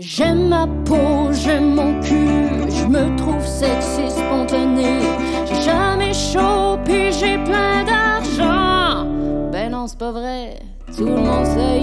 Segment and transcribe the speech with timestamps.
[0.00, 4.98] J'aime ma peau, j'aime mon cul, je me trouve sexy spontané.
[5.46, 9.04] J'ai jamais chaud, puis j'ai plein d'argent.
[9.52, 10.58] Ben non, c'est pas vrai,
[10.96, 11.82] tout le monde sait.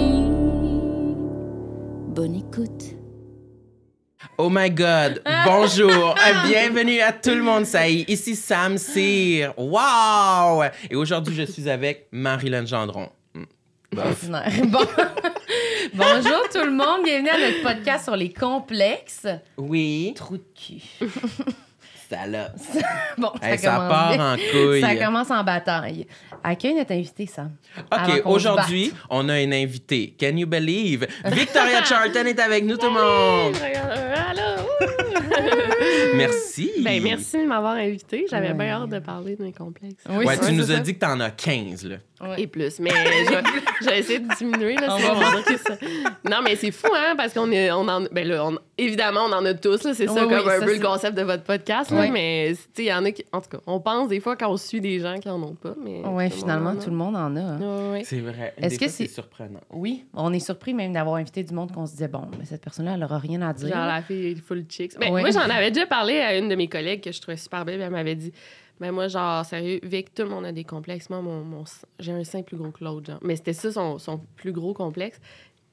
[2.12, 2.96] Bonne écoute.
[4.36, 5.22] Oh my God!
[5.46, 6.16] Bonjour!
[6.48, 8.10] Bienvenue à tout le monde, ça y est.
[8.10, 9.56] Ici Sam Cyr.
[9.56, 10.64] Wow!
[10.90, 13.10] Et aujourd'hui, je suis avec Marilyn Gendron.
[13.32, 13.44] Hmm.
[13.92, 14.28] Bof.
[14.64, 14.80] Bon.
[15.94, 19.26] Bonjour tout le monde, bienvenue à notre podcast sur les complexes.
[19.56, 20.82] Oui, Trou de cul.
[22.16, 22.50] ça là.
[23.18, 24.80] Bon, ça, Hey, ça commence part en couille.
[24.80, 26.06] Ça commence en bataille.
[26.42, 27.50] Accueille notre invité, Sam.
[27.92, 30.14] OK, aujourd'hui, on a une invitée.
[30.18, 31.06] Can you believe?
[31.26, 33.56] Victoria Charlton est avec nous, tout le monde.
[34.30, 34.64] Allô!
[36.16, 36.70] Merci.
[36.80, 38.26] Ben, merci de m'avoir invité.
[38.30, 38.54] J'avais Ouais.
[38.54, 40.02] bien hâte de parler de mes complexes.
[40.08, 41.96] Oui, Ouais, tu nous as dit que t'en as 15, là.
[42.20, 42.42] Ouais.
[42.42, 42.80] Et plus.
[42.80, 44.74] Mais vais essayer de diminuer.
[44.76, 45.76] Là, On va ça-
[46.28, 49.32] Non, mais c'est fou, hein, parce qu'on est, on en, ben là, on- évidemment, on
[49.32, 49.82] en a tous.
[49.84, 51.90] là, C'est ça, Oui, comme oui, un ça, peu le concept de votre podcast.
[51.90, 52.10] là, Oui.
[52.10, 53.24] mais, tu sais, il y en a qui.
[53.32, 55.54] En tout cas, on pense des fois quand on suit des gens qui en ont
[55.54, 55.74] pas.
[55.82, 57.40] Mais le finalement, tout le monde en a.
[57.40, 58.00] hein.
[58.04, 58.54] C'est vrai.
[58.56, 59.60] Est-ce Des que fois, c'est c'est- surprenant?
[59.70, 62.62] Oui, on est surpris même d'avoir invité du monde qu'on se disait, bon, mais cette
[62.62, 63.68] personne-là, elle aura rien à dire.
[63.68, 64.98] Genre la fille full chicks.
[64.98, 65.20] Ben, Ouais.
[65.20, 67.76] Moi, j'en avais déjà parlé à une de mes collègues que je trouvais super belle.
[67.76, 68.32] puis Elle m'avait dit
[68.80, 71.10] Ben, moi, genre, sérieux, Vic, tout le monde a des complexes.
[71.10, 71.64] Moi, mon, mon-
[71.98, 73.10] j'ai un sein plus gros que l'autre.
[73.10, 73.18] genre.
[73.22, 75.20] Mais c'était ça son, son plus gros complexe.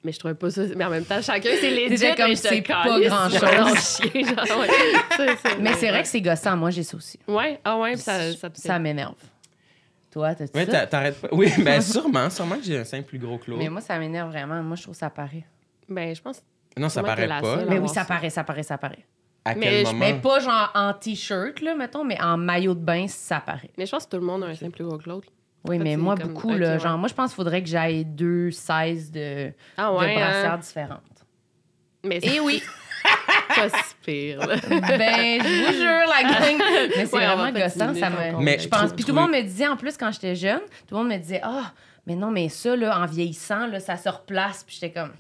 [0.05, 0.61] Mais je trouvais pas ça.
[0.75, 1.87] Mais en même temps, chacun, c'est.
[1.89, 4.69] T'étais comme, mais c'est pas genre, ouais.
[5.17, 6.55] C'est- c'est- Mais c'est vrai que c'est gossant.
[6.55, 7.19] Moi, j'ai ça aussi.
[7.27, 9.15] Ouais, ah ouais, puis ça, ça Ça m'énerve.
[10.11, 10.65] Toi, t'as-tu ça?
[10.65, 11.27] t'a- t'arrêtes pas.
[11.31, 12.29] Oui, ben sûrement.
[12.29, 13.63] Sûrement que j'ai un sein plus gros que l'autre.
[13.63, 14.61] Mais moi, ça m'énerve vraiment.
[14.61, 15.43] Moi, je trouve que ça paraît.
[15.89, 16.41] Ben, je pense.
[16.77, 17.41] Non, ça paraît pas.
[17.41, 17.67] seule.
[17.69, 19.05] Mais oui, ça paraît, ça paraît, ça paraît.
[19.43, 19.99] À Mais quel je- moment?
[19.99, 23.69] Mais pas genre en t-shirt, là, mettons, mais en maillot de bain, ça paraît.
[23.77, 25.27] Mais je pense que tout le monde a un sein plus gros que l'autre.
[25.67, 26.73] Oui, mais moi, comme- beaucoup, là.
[26.73, 26.79] ouais.
[26.79, 30.15] Genre, moi, je pense qu'il faudrait que j'aille deux sizes de, Ah de ouais.
[30.15, 30.57] brassières hein?
[30.57, 31.01] différentes.
[32.03, 32.61] Mais Et c'est oui,
[33.55, 34.55] pas si pire, là.
[34.69, 36.89] ben, je vous jure, la gang.
[36.95, 38.39] Mais c'est Ouais, vraiment pas gossant, ça me.
[38.43, 38.93] Mais je pense.
[38.93, 41.17] Puis tout le monde me disait, en plus, quand j'étais jeune, tout le monde me
[41.17, 41.71] disait, ah,
[42.05, 44.63] mais non, mais ça, là, en vieillissant, là, ça se replace.
[44.63, 45.13] Puis j'étais comme,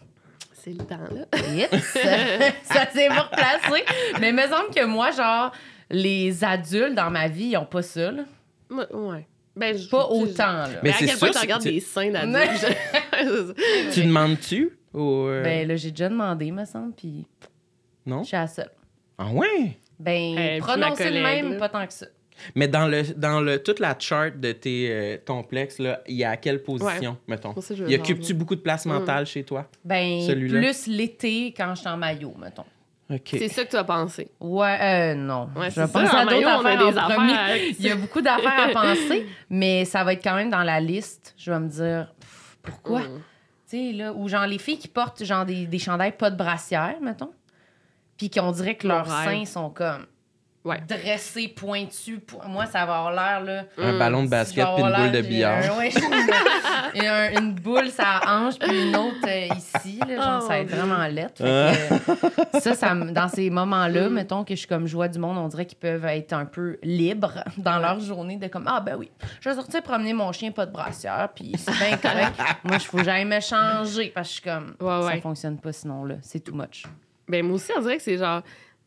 [0.53, 1.25] C'est le temps, là.
[1.53, 1.69] Yes!
[2.63, 3.83] ça s'est pas replacé.
[4.19, 5.51] Mais il me semble que moi, genre,
[5.89, 8.23] les adultes dans ma vie, ils ont pas ça, là.
[8.69, 9.25] Ouais.
[9.55, 10.67] Ben, je- Pas autant, là.
[10.67, 12.77] Mais Mais, à c'est quel point sûr, tu regardes des seins d'adultes?
[13.93, 14.77] Tu demandes-tu?
[14.93, 17.25] Ou, euh, Ben là, j'ai déjà demandé, me semble, puis
[18.05, 18.23] non?
[18.23, 18.69] je suis à la seule.
[19.17, 19.77] Ah ouais?
[19.99, 21.57] Ben, Euh, prononcer le même, là.
[21.59, 22.05] pas tant que ça.
[22.53, 26.25] Mais dans le dans le toute la chart de tes euh, complexes, là, il y
[26.25, 27.55] a à quelle position, mettons?
[27.87, 29.69] Il occupe-tu beaucoup de place mentale chez toi?
[29.85, 32.65] Ben, plus l'été quand je suis en maillot, mettons.
[33.25, 34.31] C'est ça que tu as pensé?
[34.39, 35.49] Ouais, euh, non.
[35.55, 37.33] Ouais, je vais ça, penser en à d'autres affaires des en affaires premier.
[37.33, 40.63] à- Il y a beaucoup d'affaires à penser, mais ça va être quand même dans
[40.63, 41.33] la liste.
[41.37, 43.01] Je vais me dire, pff, pourquoi?
[43.01, 43.21] Mm.
[43.69, 46.35] Tu sais, là, ou genre les filles qui portent genre des, des chandails pas de
[46.35, 47.31] brassière, mettons,
[48.17, 50.05] puis qu'on dirait que leurs seins sont comme
[50.65, 50.81] Ouais.
[50.89, 52.19] dressés, pointus.
[52.25, 53.63] Po- Moi, ça va avoir l'air, là...
[53.77, 55.63] Un ballon de basket puis une boule de billard.
[55.63, 55.91] un- ouais,
[56.95, 60.41] j'ai une, un- une boule, ça hanche, puis une autre euh, ici, là, genre, Oh,
[60.41, 61.43] ça va être vraiment lettre.
[61.43, 65.37] Que, ça, ça, dans ces moments-là, mettons que je suis comme je vois du monde,
[65.37, 68.95] on dirait qu'ils peuvent être un peu libres dans leur journée de comme, ah ben
[68.97, 69.11] oui,
[69.41, 72.33] je vais sortir promener mon chien, pas de brassière, puis c'est bien correct.
[72.63, 75.21] Moi, il faut que j'aille me changer, parce que je suis comme, Ouais, ça ouais.
[75.21, 76.85] fonctionne pas sinon, là, c'est too much.
[77.27, 78.41] Ben, moi aussi, on dirait que c'est genre.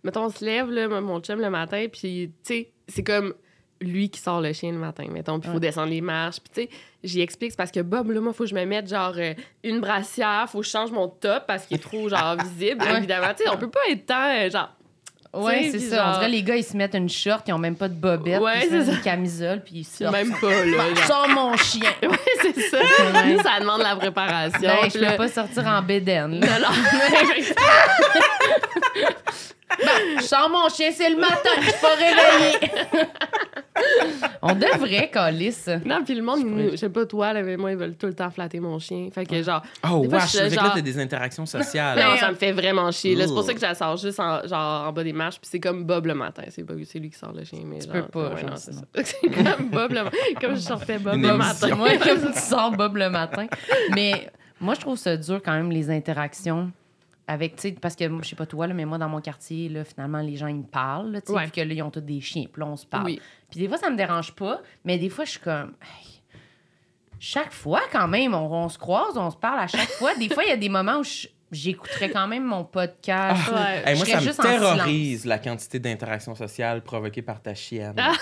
[0.05, 3.35] Mettons, on se lève, là, mon chum, le matin, puis, tu sais, c'est comme
[3.81, 5.61] lui qui sort le chien le matin, mettons, puis il faut Ouais.
[5.61, 6.39] descendre les marches.
[6.41, 8.65] Puis, tu sais, j'y explique, c'est parce que Bob, là, moi, faut que je me
[8.65, 12.09] mette, genre, euh, une brassière, faut que je change mon top parce qu'il est trop,
[12.09, 13.33] genre, visible, évidemment.
[13.37, 14.75] Tu sais, on peut pas être tant, euh, genre.
[15.35, 15.97] Ouais, c'est ça.
[15.97, 17.95] genre- On dirait les gars, ils se mettent une short, ils ont même pas de
[17.95, 20.15] bobette, Ouais, ils se une camisole, puis ils sortent.
[20.15, 20.85] Même pas, là.
[20.91, 21.07] Je genre.
[21.07, 21.91] sors mon chien.
[22.03, 22.79] Ouais, c'est ça.
[23.27, 24.59] Nous, ça demande la préparation.
[24.63, 26.41] Ben, je peux là- pas sortir en bédaine.
[26.41, 26.47] Non,
[29.85, 30.19] non.
[30.19, 33.07] Je sors mon chien, c'est le matin, je suis pas réveillée.
[34.43, 35.69] On devrait, Calice.
[35.85, 38.07] non, puis le monde, nous- je sais pas toi, là, mais moi, ils veulent tout
[38.07, 39.09] le temps flatter mon chien.
[39.13, 41.47] Fait que, genre, Oh, Des fois, wesh, je suis que là, genre- t'as des interactions
[41.47, 41.99] sociales.
[41.99, 43.17] Non, ça me fait vraiment chier.
[43.17, 45.39] C'est pour ça que je la sors juste en, genre, en bas des marches.
[45.41, 46.43] Puis c'est comme Bob le matin.
[46.51, 47.61] C'est Bob- c'est lui qui sort le chien.
[47.65, 48.85] Mais Tu genre, peux pas, ouais, genre, non, c'est sinon.
[48.95, 49.03] ça.
[49.05, 50.17] C'est comme Bob le matin.
[50.41, 51.69] Comme je sortais Bob Une le émission.
[51.69, 51.77] matin.
[51.77, 53.47] Moi, comme tu sors Bob le matin.
[53.95, 54.29] Mais
[54.61, 56.73] moi, je trouve ça dur quand même, les interactions
[57.29, 59.69] avec, tu sais, parce que je sais pas toi, là, mais moi, dans mon quartier,
[59.69, 61.45] là, finalement, les gens, ils me parlent, là, tu sais, Ouais.
[61.45, 63.05] vu que là, ils ont tous des chiens, puis là, on se parle.
[63.05, 63.21] Oui.
[63.51, 65.75] Puis des fois, ça me dérange pas, mais des fois, je suis comme.
[65.83, 66.21] Hey,
[67.21, 70.15] chaque fois, quand même, on, on se croise, on se parle à chaque fois.
[70.17, 73.51] Des fois, il y a des moments où je- j'écouterais quand même mon podcast.
[73.51, 73.83] Ouais.
[73.85, 77.95] Hey, moi, Je ça me terrorise la quantité d'interactions sociales provoquées par ta chienne.
[77.99, 78.13] Ah.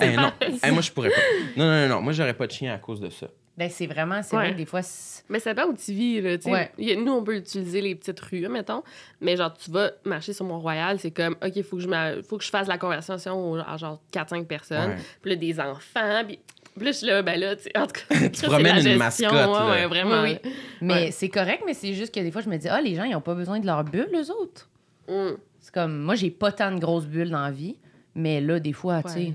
[0.00, 0.32] Hey, non.
[0.62, 1.20] Hey, moi, je pourrais pas.
[1.56, 2.00] Non, non, non, non.
[2.02, 3.26] Moi, j'aurais pas de chien à cause de ça.
[3.58, 4.42] Ben, c'est vraiment, c'est Ouais.
[4.44, 4.80] vrai que des fois,
[5.28, 6.50] Mais ça dépend où tu vis, là, tu sais.
[6.50, 6.72] Ouais.
[6.78, 8.82] Il y a- Nous, on peut utiliser les petites rues, mettons,
[9.20, 12.22] mais genre, tu vas marcher sur Mont-Royal, c'est comme, OK, il faut, que je me-
[12.22, 16.22] faut que je fasse la conversation aux- à genre 4-5 personnes, puis là, des enfants,
[16.26, 16.38] puis...
[16.80, 18.00] là, je suis là, ben là, tu en tout cas,
[18.32, 19.70] c'est promènes une gestion, mascotte, ouais, là.
[19.70, 20.22] ouais, vraiment.
[20.22, 20.38] Oui,
[20.80, 21.10] mais Ouais.
[21.10, 23.14] c'est correct, mais c'est juste que des fois, je me dis, ah, les gens, ils
[23.16, 24.70] ont pas besoin de leur bulle, eux autres.
[25.08, 25.36] Hum.
[25.58, 27.76] C'est comme, moi, j'ai pas tant de grosses bulles dans la vie,
[28.14, 29.34] mais là, des fois, tu sais,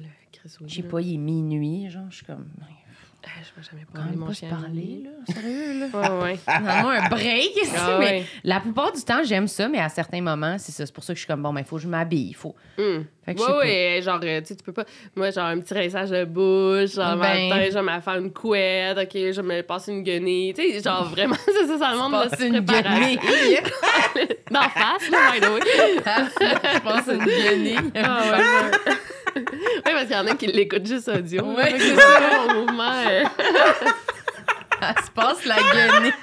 [0.66, 2.48] je sais pas, il est minuit, genre, je suis comme,
[3.26, 4.50] Je vais jamais parler mon pas se chien.
[4.50, 6.20] parler, là, sérieux, là.
[6.20, 6.40] Ouais, ouais.
[6.48, 8.26] Un break, Ah mais ouais.
[8.44, 10.86] la plupart du temps, j'aime ça, mais à certains moments, c'est ça.
[10.86, 12.36] C'est pour ça que je suis comme, bon, ben, il faut que je m'habille, il
[12.36, 12.56] faut.
[12.78, 13.06] Hum.
[13.26, 13.58] Fait que Ouais,
[13.98, 14.86] ouais, genre, euh, tu sais, tu peux pas.
[15.16, 17.50] Moi, genre, un petit rinçage de bouche, genre, Ben.
[17.50, 20.54] matin, je vais me faire une couette, OK, je vais me passer une guenille.
[20.54, 23.20] Tu sais, genre, vraiment, c'est ça, ça le monde de Passe se une guenille.
[24.52, 25.60] D'en face, là, by the way.
[26.76, 27.92] je pense une guenille.
[27.96, 28.38] Ah, ouais,
[28.92, 28.94] ouais.
[29.36, 29.44] Oui,
[29.84, 31.44] parce qu'il y en a qui l'écoutent juste audio.
[31.56, 32.92] Que c'est ça, mon mouvement.
[33.08, 33.24] euh?
[34.82, 36.14] Elle se passe la guenille.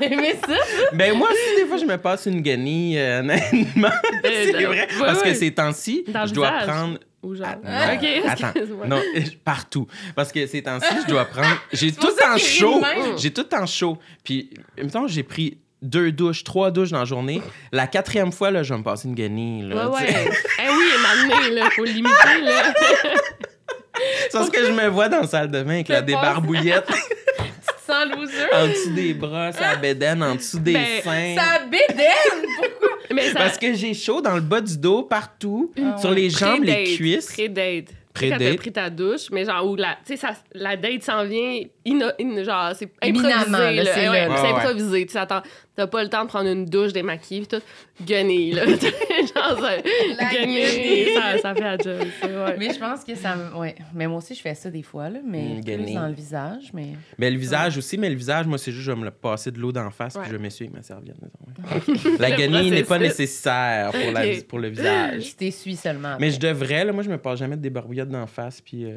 [0.00, 0.54] mais ça,
[0.92, 3.88] Ben moi aussi, des fois, je me passe une guenille, euh, honnêtement.
[4.24, 4.80] c'est dans- vrai.
[4.80, 6.66] ouais, Parce que ces temps-ci, Dans je dois visage.
[6.68, 6.98] prendre...
[7.22, 7.46] Ou genre.
[7.64, 8.86] Non, OK, Attends, excuse-moi.
[8.88, 9.86] non, euh, partout.
[10.16, 11.56] Parce que ces temps-ci, je dois prendre...
[11.72, 12.82] J'ai tout en chaud.
[13.16, 13.96] J'ai tout en chaud.
[14.24, 17.42] Puis, en même temps, j'ai pris deux douches, trois douches dans la journée.
[17.72, 19.62] La quatrième fois, là, je vais me passer une guenille.
[19.68, 20.30] Là, Ouais, ouais.
[20.58, 22.72] Eh oui, maintenant, là, faut limiter, là.
[24.30, 26.02] C'est parce que je me vois dans la salle de bain avec pas ça.
[26.02, 26.88] débarbouillette
[27.86, 28.32] sans loser.
[28.52, 31.34] en dessous des bras, sa bédaine, en dessous des Ben, seins.
[31.36, 32.48] Ça bédaine!
[33.12, 33.38] Mais ça.
[33.40, 36.94] Parce que j'ai chaud dans le bas du dos, partout, Ah sur les jambes, les
[36.96, 37.26] cuisses.
[37.32, 37.88] Pré-date.
[38.30, 41.24] Quand t'as pris ta douche, mais genre, où la, tu sais, ça- la date s'en
[41.24, 43.84] vient, ino- in- genre, c'est improvisé.
[43.94, 44.48] c'est ouais, Ouais, ouais.
[44.50, 45.06] improvisé.
[45.06, 45.12] Tu
[45.74, 47.62] t'as pas le temps de prendre une douche, démaquiller, tout,
[48.06, 48.66] gunner, là.
[48.66, 49.78] genre, ça,
[50.32, 50.64] guenille.
[50.64, 52.06] fait la job.
[52.20, 52.56] ça, ouais.
[52.58, 53.56] Mais je pense que ça me.
[53.58, 53.74] Ouais.
[53.94, 55.20] Mais moi aussi, je fais ça des fois, là.
[55.24, 55.94] Mais Mm, plus guenille.
[55.94, 56.70] dans le visage.
[56.74, 56.88] Mais.
[57.18, 59.50] Mais le visage aussi, mais le visage, moi, c'est juste, je vais me le passer
[59.50, 60.22] de l'eau d'en face, Ouais.
[60.22, 61.16] puis je vais m'essuyer avec ma serviette.
[62.18, 65.30] La Le guenille n'est pas nécessaire pour, la- pour le visage.
[65.30, 66.16] Je t'essuie seulement.
[66.20, 68.84] Mais je devrais, là, moi, je me passe jamais de débarbouillettes d'en face, puis...
[68.86, 68.96] euh,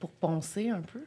[0.00, 1.00] Pour poncer un peu?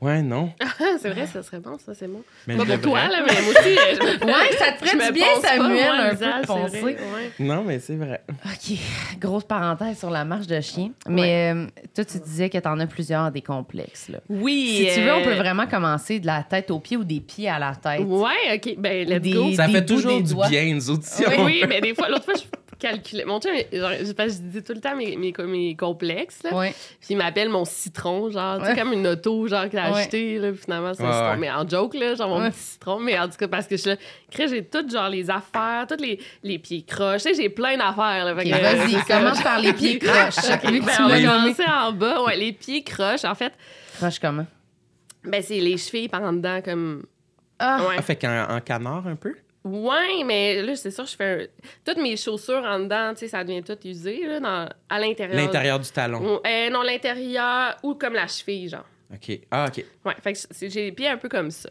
[0.00, 0.50] Ouais, non.
[1.00, 2.22] c'est vrai, ça serait bon, ça, c'est bon.
[2.46, 3.76] Mais pas pour toi, là, mais moi aussi.
[3.78, 6.78] euh, je- Ouais, ça te ferait du bien, pas, Samuel, moi, le un peu de
[6.78, 7.30] vrai, ouais.
[7.38, 8.22] Non, mais c'est vrai.
[8.46, 8.78] OK.
[9.20, 10.90] Grosse parenthèse sur la marche de chien.
[11.08, 14.18] Mais euh, toi, tu disais que t'en as plusieurs des complexes, là.
[14.28, 14.86] Oui.
[14.88, 17.20] Si tu veux, on peut euh, vraiment commencer de la tête aux pieds ou des
[17.20, 18.00] pieds à la tête.
[18.00, 18.74] Ouais, OK.
[18.78, 19.52] Ben, let's Des- go.
[19.54, 20.48] Ça des fait toujours du doigts.
[20.48, 22.44] bien, nous autres, si Oui, on Oui, mais des fois, l'autre fois, je
[22.80, 23.24] calculais.
[23.24, 26.54] Mon chum, genre, je, dis tout le temps mes, mes, mes complexes, là.
[26.56, 26.70] Ouais.
[27.00, 28.76] Puis il m'appelle mon citron, genre, tu sais, Ouais.
[28.78, 30.00] comme une auto, genre, qu'il a Ouais.
[30.00, 31.30] acheté, là, puis finalement, c'est un citron.
[31.30, 31.36] ouais.
[31.36, 32.50] Mais en joke, là, genre, mon Ouais.
[32.50, 32.98] petit citron.
[32.98, 36.18] Mais en tout cas, parce que je suis j'ai toutes, genre, les affaires, toutes les,
[36.42, 37.22] les pieds croches.
[37.22, 38.34] Tu sais, j'ai plein d'affaires, là.
[38.34, 39.18] Fait OK, que, vas-y, ça.
[39.18, 40.38] commence par les pieds croches.
[40.38, 42.22] OK, Vu que ben, tu on va commencer en bas.
[42.24, 43.52] Ouais, les pieds croches, en fait,
[43.98, 44.46] Croche comment?
[45.24, 47.04] ben, c'est les chevilles par en dedans, comme.
[47.58, 47.96] Ah, Ouais.
[47.98, 49.34] Ah, fait qu'en en canard, un peu?
[49.64, 51.42] Ouais, mais là, c'est sûr, je fais.
[51.44, 51.46] un-
[51.84, 54.68] Toutes mes chaussures en dedans, tu sais, ça devient tout usé, là, dans...
[54.88, 55.36] à l'intérieur.
[55.36, 56.40] L'intérieur du talon.
[56.46, 58.86] Euh, non, l'intérieur ou comme la cheville, genre.
[59.12, 59.38] OK.
[59.50, 59.84] Ah, OK.
[60.04, 61.68] Ouais, fait que j'ai les pieds un peu comme ça.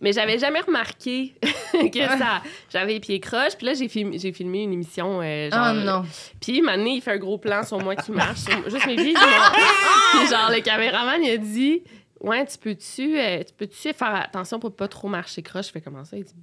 [0.00, 1.34] Mais j'avais jamais remarqué
[1.72, 2.42] que ça.
[2.70, 3.56] J'avais les pieds croches.
[3.56, 5.20] Puis là, j'ai filmé, j'ai filmé une émission.
[5.22, 6.02] euh, genre, oh non.
[6.40, 9.14] Puis, maintenant, il fait un gros plan sur moi qui marche, sur- juste mes pieds.
[9.14, 11.82] Puis, genre, le caméraman, il a dit
[12.20, 15.80] Ouais, tu peux-tu euh, tu peux-tu faire attention pour pas trop marcher croche Je fais
[15.82, 16.34] comment ça Il dit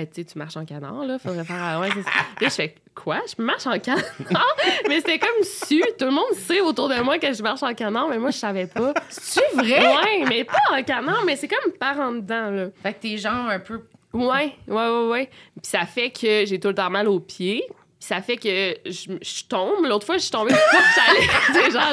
[0.00, 1.18] ben, tu sais, tu marches en canard, là.
[1.18, 1.78] Faudrait faire.
[1.80, 2.10] Ouais, c'est ça.
[2.36, 3.20] Puis là, je fais quoi?
[3.36, 4.04] Je marche en canard?
[4.88, 5.82] Mais c'était comme su.
[5.98, 8.38] Tout le monde sait autour de moi que je marche en canard, mais moi, je
[8.38, 8.94] savais pas.
[9.08, 9.86] C'est vrai?
[9.86, 12.66] Ouais, mais pas en canard, mais c'est comme par en dedans, là.
[12.82, 13.82] Fait que tes jambes un peu.
[14.12, 15.30] Ouais, ouais, ouais, ouais.
[15.62, 17.64] Puis ça fait que j'ai tout le temps mal aux pieds.
[18.00, 19.84] Puis ça fait que je, je tombe.
[19.84, 20.54] L'autre fois, je suis tombée.
[20.96, 21.92] J'allais- genre,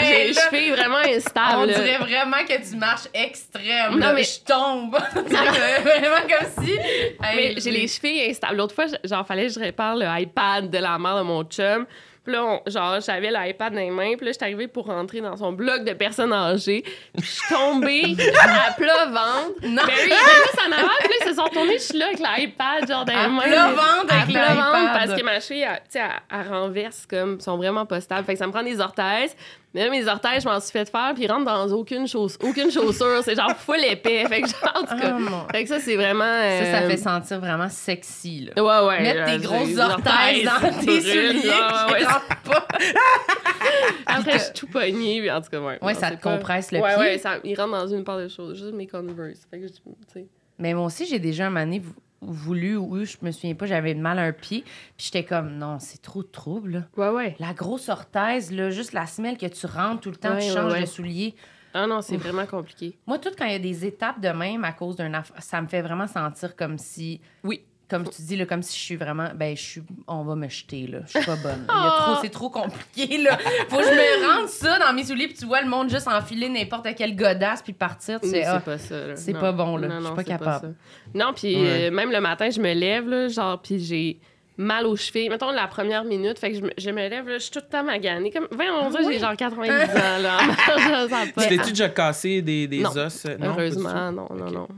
[0.00, 1.56] j'ai là, chevilles vraiment instables.
[1.58, 1.72] On là.
[1.74, 3.92] dirait vraiment que tu marches extrême.
[3.92, 4.12] Non, là.
[4.12, 4.98] mais- je tombe.
[5.14, 6.72] Vraiment comme si.
[7.20, 8.56] Mais j'ai les chevilles instables.
[8.56, 11.86] L'autre fois, genre, fallait que je répare le iPad de la mère de mon chum.
[12.24, 14.14] Puis là, on- genre, j'avais l'iPad dans les mains.
[14.16, 16.82] Puis là, j'étais arrivée pour rentrer dans son bloc de personnes âgées.
[16.82, 19.60] Puis je suis tombée à plat ventre.
[19.62, 19.82] Non.
[19.86, 20.88] Mais oui, mais juste en avant.
[21.00, 21.74] Puis là, ils se sont retournés.
[21.78, 23.42] Je suis là avec l'iPad, genre, dans les À mains.
[23.42, 25.08] plat ventre À avec plat ventre, l'iPad.
[25.08, 28.24] parce que ma cheville, elle, tu sais, elle, elle renverse comme, sont vraiment pas stables.
[28.24, 29.36] Fait que ça me prend des orthèses.
[29.74, 32.38] Mais là, mes orthèses, je m'en suis fait faire, puis ils rentrent dans aucune, chauss-
[32.42, 33.20] aucune chaussure.
[33.24, 34.24] C'est genre full épais.
[34.28, 35.12] Fait que genre, en tout cas.
[35.18, 36.24] Mon- Fait que ça, c'est vraiment.
[36.24, 38.48] Ça, ça euh, fait sentir vraiment sexy.
[38.54, 38.62] Là.
[38.62, 39.02] Ouais, ouais.
[39.02, 41.42] Mettre là, tes grosses orthèses dans tes souliers.
[41.42, 42.04] genre, ouais.
[42.04, 42.66] rentrent pas.
[44.06, 45.78] Après, que- je suis tout pogné, puis en tout cas, ouais.
[45.82, 46.98] Ouais, non, ça te pas- compresse le ouais, pied.
[46.98, 48.56] Ouais, ça, il rentre dans une part de choses.
[48.58, 49.40] Juste mes Converse.
[49.50, 49.72] Fait que, tu
[50.12, 50.26] sais.
[50.58, 51.94] Mais moi aussi, j'ai déjà un moment donné vou-
[52.26, 54.62] voulu ou eu, je me souviens pas, j'avais mal à un pied.
[54.96, 56.86] Puis j'étais comme, non, c'est trop de trouble.
[56.96, 57.36] Ouais, ouais.
[57.38, 60.52] La grosse orthèse, là, juste la semelle que tu rentres tout le temps, Ouais, tu
[60.52, 60.80] changes ouais.
[60.82, 61.34] de soulier.
[61.76, 62.96] Ah non, c'est vraiment compliqué.
[63.06, 65.60] Moi, tout quand il y a des étapes de même à cause d'un aff- ça
[65.60, 67.62] me fait vraiment sentir comme si Oui.
[67.88, 70.48] Comme tu dis là, comme si je suis vraiment ben je suis on va me
[70.48, 71.64] jeter là, je suis pas bonne.
[71.68, 72.02] Il y a Oh.
[72.12, 73.36] trop c'est trop compliqué là.
[73.68, 76.08] Faut que je me rende ça dans mes souliers puis tu vois le monde juste
[76.08, 79.06] enfiler n'importe quelle godasse puis partir, tu sais c'est ah, pas ça.
[79.08, 79.16] là.
[79.16, 79.88] c'est pas bon, là.
[79.88, 80.74] Non, Je suis non, pas capable.
[81.14, 81.88] Non, puis Ouais.
[81.88, 84.18] euh, même le matin, je me lève, là, genre, puis j'ai
[84.56, 85.28] mal aux chevilles.
[85.28, 87.60] Mettons la première minute, fait que je me, je me lève, là, je suis tout
[87.62, 88.30] le temps maganée.
[88.30, 90.38] Comme, voyons, on dirait que j'ai genre 90 ans, là.
[91.38, 92.90] Tu t'es-tu déjà cassé des, des Non.
[92.96, 93.26] os?
[93.42, 94.68] Heureusement, non, non, non.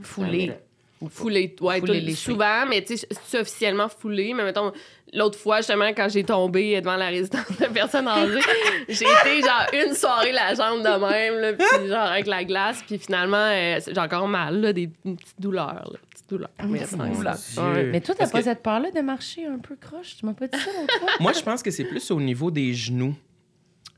[0.99, 1.11] Foulé.
[1.11, 4.33] Foulé, ouais, Fouler tout- souvent, mais tu sais, c'est officiellement foulé.
[4.35, 4.73] Mais mettons,
[5.13, 8.41] l'autre fois, justement, quand j'ai tombé devant la résidence de personnes âgées,
[8.89, 12.83] j'ai été genre une soirée la jambe de même, là, puis genre avec la glace,
[12.87, 16.51] puis finalement, euh, j'ai encore mal, là, des une petite douleur, là, petite douleur.
[16.65, 16.97] Mais ça.
[16.97, 17.63] Dieu.
[17.63, 17.85] Ouais.
[17.85, 20.17] Mais toi, t'as pas que- cette peur-là de marcher un peu croche?
[20.19, 20.71] Tu m'as pas dit ça?
[21.21, 23.15] Moi, je pense que c'est plus au niveau des genoux.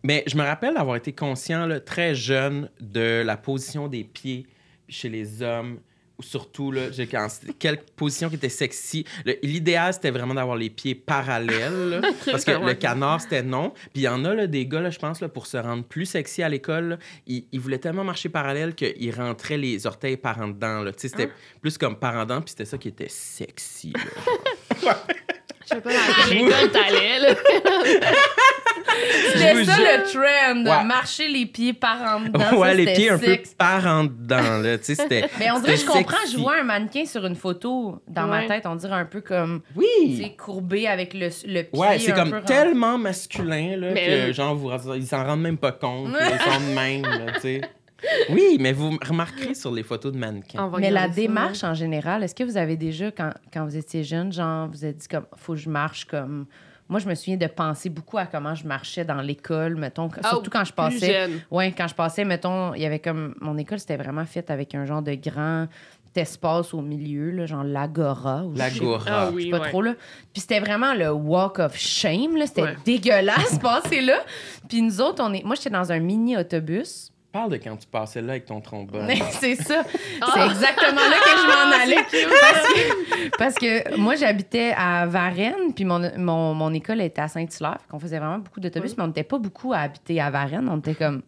[0.05, 4.47] Mais je me rappelle d'avoir été conscient là, très jeune de la position des pieds
[4.89, 5.81] chez les hommes.
[6.19, 7.29] Ou surtout, là, j'ai- quand-
[7.61, 9.05] quelle position qui était sexy.
[9.41, 11.91] L'idéal, c'était vraiment d'avoir les pieds parallèles.
[11.91, 13.71] là, parce que le canard, c'était non.
[13.71, 15.85] Puis il y en a là, des gars, là, je pense, là, pour se rendre
[15.85, 16.99] plus sexy à l'école,
[17.29, 20.85] ils, ils voulaient tellement marcher parallèle qu'ils rentraient les orteils par en dedans.
[20.97, 23.93] C'était plus comme par en dedans, puis c'était ça qui était sexy.
[25.71, 27.35] Je sais pas dans quelle école t'allais, là.
[29.33, 30.85] C'était ça le trend, de Ouais.
[30.85, 32.57] marcher les pieds par en dedans.
[32.59, 34.59] ouais, ça, les c'était pieds un peu par en dedans.
[34.63, 34.79] Là.
[34.79, 36.33] Tu sais, c'était, Mais on dirait, je c'était comprends, sexy.
[36.35, 38.47] je vois un mannequin sur une photo dans ma Ouais.
[38.47, 40.21] tête, on dirait un peu comme, tu Oui!
[40.23, 44.27] sais, courbé avec le, le pied Ouais, c'est un comme peu tellement masculin là, Mais-
[44.29, 47.33] que genre vous ils s'en rendent même pas compte, là, ils sont de même, là,
[47.35, 47.61] tu sais.
[48.31, 50.71] Oui, mais vous remarquerez sur les photos de mannequins.
[50.79, 54.33] Mais la démarche en général, est-ce que vous avez déjà, quand, quand vous étiez jeune,
[54.33, 56.47] genre, vous avez dit comme, faut que je marche comme.
[56.91, 60.31] Moi, je me souviens de penser beaucoup à comment je marchais dans l'école, mettons, Ah,
[60.31, 61.13] surtout quand je passais.
[61.13, 61.41] jeune.
[61.51, 63.35] Ouais, quand je passais, mettons, il y avait comme.
[63.43, 65.67] Mon école, c'était vraiment fait avec un genre de grand
[66.17, 68.43] espace au milieu, là, genre l'agora.
[68.45, 69.05] ou je sais- L'agora.
[69.07, 69.69] Ah je sais oui, pas ouais.
[69.69, 69.95] trop, là.
[70.33, 72.47] Puis c'était vraiment le walk of shame, là.
[72.47, 72.77] C'était Ouais.
[72.85, 74.19] dégueulasse, passer là.
[74.69, 75.45] Puis nous autres, on est.
[75.45, 77.13] Moi, j'étais dans un mini-autobus.
[77.31, 79.07] Parle de quand tu passais là avec ton trombone.
[79.33, 79.83] c'est ça.
[80.21, 80.27] Ah!
[80.35, 82.27] C'est exactement là que je m'en allais.
[82.41, 87.29] Parce que, parce que moi, j'habitais à Varennes, puis mon, mon, mon école était à
[87.29, 87.79] Saint-Hilaire.
[87.91, 90.69] Qu'on faisait vraiment beaucoup d'autobus, mais on n'était pas beaucoup à habiter à Varennes.
[90.71, 91.23] On était comme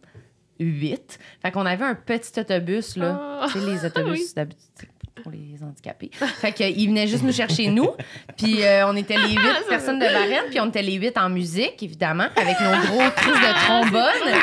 [0.59, 1.19] huit.
[1.41, 3.19] Fait qu'on avait un petit autobus, là.
[3.41, 3.45] Ah.
[3.51, 4.33] Tu sais, les autobus Oui.
[4.35, 4.89] d'habitude
[5.21, 6.09] pour les handicapés.
[6.13, 7.89] Fait qu'ils venaient juste nous chercher, nous.
[8.37, 11.29] Puis euh, on était les huit personnes de Varennes, puis on était les huit en
[11.29, 14.39] musique, évidemment, avec nos gros crises de trombone.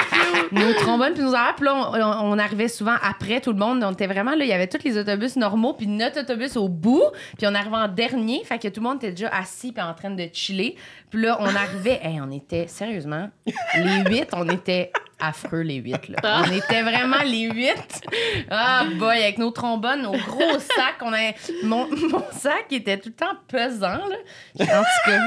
[0.53, 1.55] Nos trombones, puis nos horaires.
[1.57, 3.83] Puis là, on, on arrivait souvent après tout le monde.
[3.83, 6.69] On était vraiment là, il y avait tous les autobus normaux, puis notre autobus au
[6.69, 7.05] bout.
[7.37, 9.95] Puis on arrivait en dernier, fait que tout le monde était déjà assis puis en
[9.95, 10.77] train de chiller.
[11.11, 13.31] Puis là, on arrivait, hey, on était, sérieusement,
[13.75, 16.09] les huit, on était affreux, les huit.
[16.09, 16.43] Là.
[16.47, 18.03] On était vraiment les huit.
[18.51, 21.01] Ah, boy, avec nos trombones, nos gros sacs.
[21.03, 21.35] On avait...
[21.65, 23.97] mon, mon sac était tout le temps pesant.
[23.97, 24.17] Là.
[24.61, 25.21] En tout cas,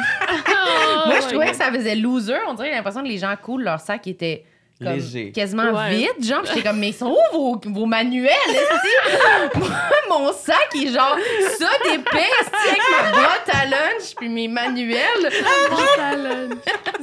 [0.47, 2.37] Oh moi, je trouvais que ça faisait loser.
[2.47, 4.45] On dirait l'impression que les gens cool, leur sac était
[4.83, 5.31] comme Léger.
[5.31, 5.95] quasiment Ouais.
[5.95, 6.23] vide.
[6.23, 8.31] Genre, j'étais comme, mais ils sont où vos, vos manuels?
[9.55, 9.67] Moi,
[10.09, 11.17] mon sac est genre
[11.57, 12.29] ça d'épais,
[12.67, 15.29] avec ma boîte à lunch puis mes manuels.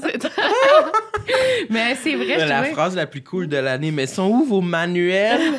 [0.01, 0.29] C'est-
[1.71, 2.73] Mais c'est vrai, je la trouvais.
[2.73, 5.53] phrase la plus cool de l'année, mais sont où vos manuels?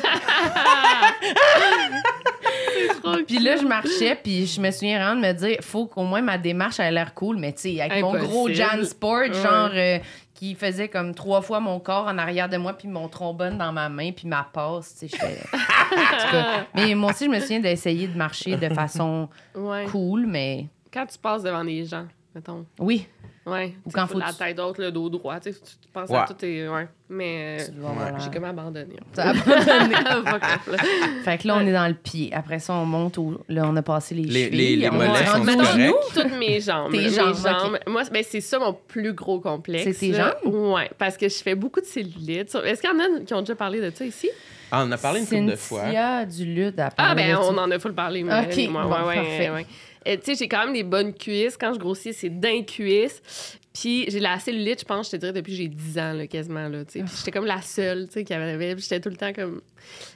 [3.26, 6.20] Puis là, je marchais, puis je me souviens vraiment de me dire, faut qu'au moins
[6.22, 8.48] ma démarche ait l'air cool, mais tu sais, avec mon gros.
[8.50, 9.32] Jan Sport, Ouais.
[9.34, 9.98] genre, euh,
[10.40, 13.72] qui faisait comme trois fois mon corps en arrière de moi, puis mon trombone dans
[13.72, 15.38] ma main, puis ma passe, tu sais,
[16.74, 19.84] mais moi aussi, je me souviens d'essayer de marcher de façon Ouais.
[19.90, 22.64] cool, mais Quand tu passes devant des gens, mettons.
[22.78, 23.06] oui.
[23.46, 23.74] Ouais.
[23.86, 25.40] Ou Tu quand sais, faut la tu- tête haute, le dos droit.
[25.40, 25.50] Tu
[25.92, 26.18] penses Ouais.
[26.18, 26.68] à tout tes.
[26.68, 26.86] Ouais.
[27.08, 28.96] Mais euh, j'ai comme abandonné.
[29.16, 29.94] A abandonné.
[31.24, 32.30] Fait que là, on est dans le pied.
[32.34, 33.18] Après ça, on monte.
[33.48, 34.76] Là, on a passé les, Les- chevilles.
[34.76, 35.72] les- mollets sont corrects.
[35.80, 35.94] genoux.
[36.14, 36.92] toutes mes jambes.
[36.92, 37.78] Tes mes jambes.
[37.86, 39.84] Moi, c'est- ben, c'est ça mon plus gros complexe.
[39.84, 40.34] C'est tes jambes?
[40.44, 42.54] Ouais, parce que je fais beaucoup de cellulite.
[42.64, 44.28] Est-ce qu'il y en a qui ont déjà parlé de ça ici?
[44.72, 45.80] Ah, on en a parlé une couple de fois.
[45.82, 48.22] Cynthia du lutte à Ah, ben, on en a full parlé.
[48.22, 49.50] Mais, Ok, ouais, bon, ouais, ouais, parfait.
[49.50, 49.66] ouais.
[50.08, 51.56] Euh, tu sais, j'ai quand même des bonnes cuisses.
[51.56, 53.58] Quand je grossis, c'est d'un cuisse.
[53.72, 56.26] Puis j'ai la cellulite, je pense, je te dirais, depuis que j'ai 10 ans, là,
[56.26, 56.68] quasiment.
[56.68, 56.84] Là.
[56.84, 58.74] Puis j'étais comme la seule tu sais, qui avait.
[58.74, 59.60] Puis j'étais tout le temps comme.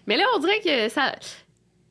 [0.06, 1.14] Mais là, on dirait que ça.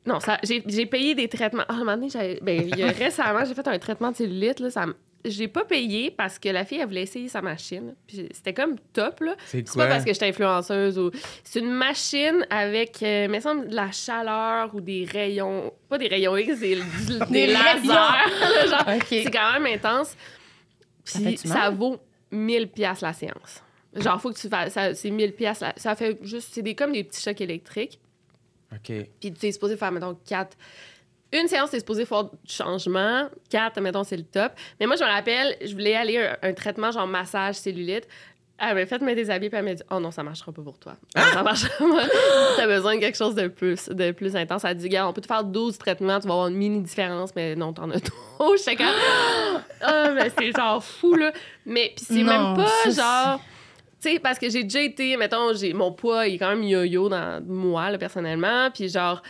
[0.06, 1.64] Non, ça, j'ai, payé des traitements.
[1.66, 4.60] Ah, un moment donné, j'avais- ben, récemment, j'ai fait un traitement de cellulite.
[4.60, 4.84] Là, ça,
[5.24, 7.94] j'ai pas payé parce que la fille, elle voulait essayer sa machine.
[8.06, 9.36] Puis c'était comme top, là.
[9.46, 11.10] C'est pas parce que j'étais influenceuse ou.
[11.42, 15.72] C'est une machine avec, euh, me semble, de la chaleur ou des rayons.
[15.88, 17.86] Pas des rayons X, des, des Des lasers.
[18.68, 18.86] genre.
[19.08, 20.16] C'est quand même intense.
[21.04, 21.98] Ça Puis ça, vaut
[22.30, 23.62] 1000 pièces la séance.
[23.94, 24.72] Genre, faut que tu fasses.
[24.72, 26.48] ça- C'est 1000 pièces Ça fait juste.
[26.52, 28.00] C'est des, comme des petits chocs électriques.
[28.72, 28.92] OK.
[29.20, 30.56] Puis tu es supposé faire, mettons, 4.
[31.34, 33.28] Une séance, t'es supposé faire du changement.
[33.50, 34.52] Quatre, mettons, c'est le top.
[34.78, 38.06] Mais moi, je me rappelle, je voulais aller un, un traitement genre massage cellulite.
[38.56, 40.78] Elle m'a fait me déshabiller, puis elle m'a dit Oh non, ça marchera pas pour
[40.78, 40.94] toi.
[41.16, 41.32] Ah!
[41.32, 42.06] Ça marchera pas.
[42.56, 44.62] T'as besoin de quelque chose de plus, de plus intense.
[44.64, 46.80] Elle a dit Gars, on peut te faire 12 traitements, tu vas avoir une mini
[46.80, 48.56] différence, mais non, t'en as trop.
[48.56, 48.86] J'étais comme
[49.80, 51.32] Ah, mais c'est genre fou, là.
[51.66, 53.40] Mais puis c'est même pas genre.
[54.00, 56.62] Tu sais, parce que j'ai déjà été, mettons, j'ai, mon poids, il est quand même
[56.62, 58.70] yo-yo dans moi, là, personnellement.
[58.70, 59.20] Puis genre,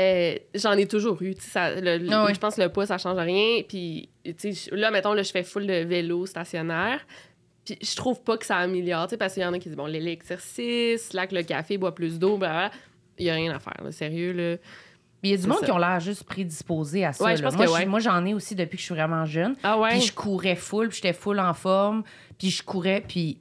[0.00, 1.34] euh, j'en ai toujours eu.
[1.38, 2.26] ça- le- le- Ah.
[2.32, 3.62] Je pense que le poids, ça change rien.
[3.68, 4.08] Puis,
[4.72, 7.00] là, mettons, là, je fais full de vélo stationnaire.
[7.64, 9.86] Puis je trouve pas que ça améliore, parce qu'il y en a qui disent, bon,
[9.86, 12.70] l'exercice, là, que le café boit plus d'eau, blablabla.
[13.18, 14.56] Il y a rien à faire, là, sérieux, là.
[15.22, 15.66] Il y a du monde ça.
[15.66, 17.22] qui ont l'air juste prédisposés à ça.
[17.22, 17.48] Ouais, je là.
[17.50, 17.84] pense moi, que je- ouais.
[17.86, 19.54] moi, j'en ai aussi depuis que je suis vraiment jeune.
[19.62, 19.90] Ah ouais?
[19.90, 22.02] Puis je courais full, puis j'étais full en forme,
[22.38, 23.38] puis je courais, puis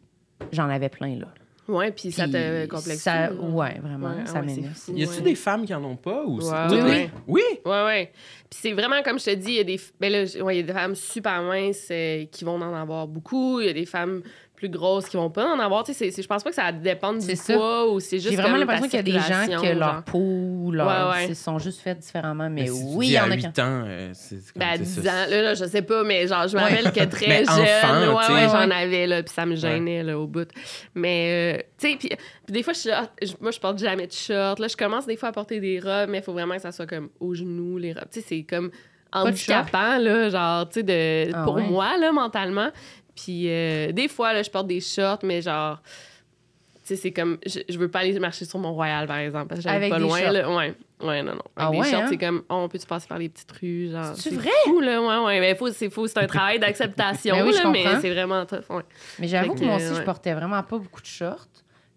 [0.52, 1.28] j'en avais plein, là.
[1.70, 3.02] Ouais, puis ça te complexe.
[3.02, 4.74] ça- Ouais, vraiment, Ouais, ça ouais, m'énerve.
[4.94, 5.22] Y a-tu Ouais.
[5.22, 7.42] des femmes qui en ont pas ou oui, les- Oui?
[7.66, 8.12] Ouais, ouais.
[8.50, 10.56] Puis c'est vraiment, comme je te dis, il y a des, ben là, j- ouais,
[10.56, 13.60] il y a des femmes super minces euh, qui vont en avoir beaucoup.
[13.62, 14.24] Il y a des femmes
[14.60, 15.84] plus grosses qui vont pas en avoir.
[15.86, 18.58] Tu sais, je pense pas que ça dépend du poids ou c'est juste J'ai vraiment
[18.58, 20.04] l'impression qu'il y a des gens que leur genre.
[20.04, 21.28] peau, leur, Ouais, ouais.
[21.30, 22.50] ils sont juste faits différemment.
[22.50, 23.62] Mais, si oui, il y en a 8 qui.
[23.62, 25.12] ans, euh, c'est comme Ben, à c'est 10 ça.
[25.12, 28.10] ans, là, là, je sais pas, mais genre, je me rappelle que très Mais jeune,
[28.10, 30.50] enfant, ouais, j'en avais, là, puis ça me gênait, là, au bout.
[30.94, 33.78] Mais, euh, tu sais, puis puis des fois, je, suis là, je- moi, je porte
[33.80, 34.60] jamais de short.
[34.60, 36.72] Là, je commence des fois à porter des robes, mais il faut vraiment que ça
[36.72, 38.10] soit comme aux genoux, les robes.
[38.12, 38.72] Tu sais, c'est comme
[39.14, 41.64] handicapant, là, genre, tu sais, de- Ah pour ouais.
[41.64, 42.70] moi, là, mentalement.
[43.24, 45.82] Puis euh, des fois, là, je porte des shorts, mais genre...
[46.86, 47.38] Tu sais, c'est comme...
[47.46, 50.04] Je, je veux pas aller marcher sur Mont-Royal, par exemple, parce que Avec pas des
[50.04, 50.32] loin, shorts.
[50.32, 50.50] là.
[50.56, 50.74] Ouais,
[51.04, 51.42] ouais, non, non.
[51.42, 52.08] Avec Ah des ouais, shorts, hein?
[52.10, 52.44] c'est comme...
[52.50, 54.16] oh, on peut-tu passer par les petites rues, genre...
[54.16, 54.50] C'est-tu vrai?
[54.66, 55.40] fou, là, ouais, ouais.
[55.40, 58.46] Mais faut, c'est fou, c'est un travail d'acceptation, Ben oui, je là, mais c'est vraiment
[58.46, 58.84] tough, ouais.
[59.20, 61.48] Mais j'avoue que moi aussi, je portais vraiment pas beaucoup de shorts.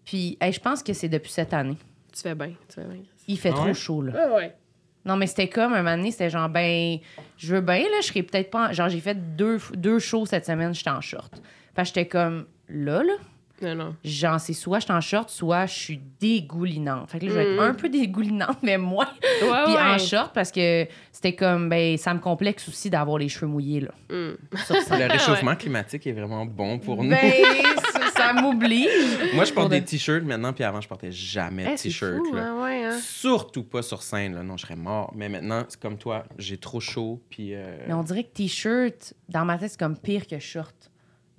[0.05, 1.77] Puis, hey, je pense que c'est depuis cette année.
[2.13, 3.01] Tu fais bien, tu fais bien.
[3.27, 4.11] Il fait Ah trop chaud, là.
[4.27, 4.55] Ouais, ouais.
[5.05, 6.97] Non, mais c'était comme un moment donné, c'était genre, ben,
[7.37, 8.69] je veux bien, là, je serais peut-être pas.
[8.69, 11.41] en- Genre, j'ai fait deux, deux shows cette semaine, j'étais en short.
[11.75, 13.13] Fait j'étais comme, là, là,
[13.61, 13.95] Non, non.
[14.03, 17.09] genre, c'est soit je suis en short, soit je suis dégoulinante.
[17.09, 17.69] Fait que là, je vais être Mm.
[17.69, 19.07] un peu dégoulinante, mais moins.
[19.41, 19.79] Ouais, Puis ouais.
[19.79, 23.81] en short, parce que c'était comme, ben, ça me complexe aussi d'avoir les cheveux mouillés,
[23.81, 23.91] là.
[24.09, 24.33] Mm.
[24.65, 24.97] Sur ça.
[24.97, 27.09] Le réchauffement climatique est vraiment bon pour nous.
[27.11, 27.19] ben,
[27.93, 28.89] ça, ça m'oblige.
[29.33, 31.89] Moi, je porte des de- t-shirts maintenant, puis avant, je portais jamais de Eh, c'est
[31.89, 32.17] t-shirt.
[32.17, 32.47] fou, là.
[32.47, 32.97] hein, ouais, hein.
[33.01, 34.43] Surtout pas sur scène, là.
[34.43, 35.13] Non, je serais mort.
[35.15, 37.53] Mais maintenant, c'est comme toi, j'ai trop chaud, puis...
[37.53, 40.75] euh, Mais on dirait que t-shirt, dans ma tête, c'est comme pire que short.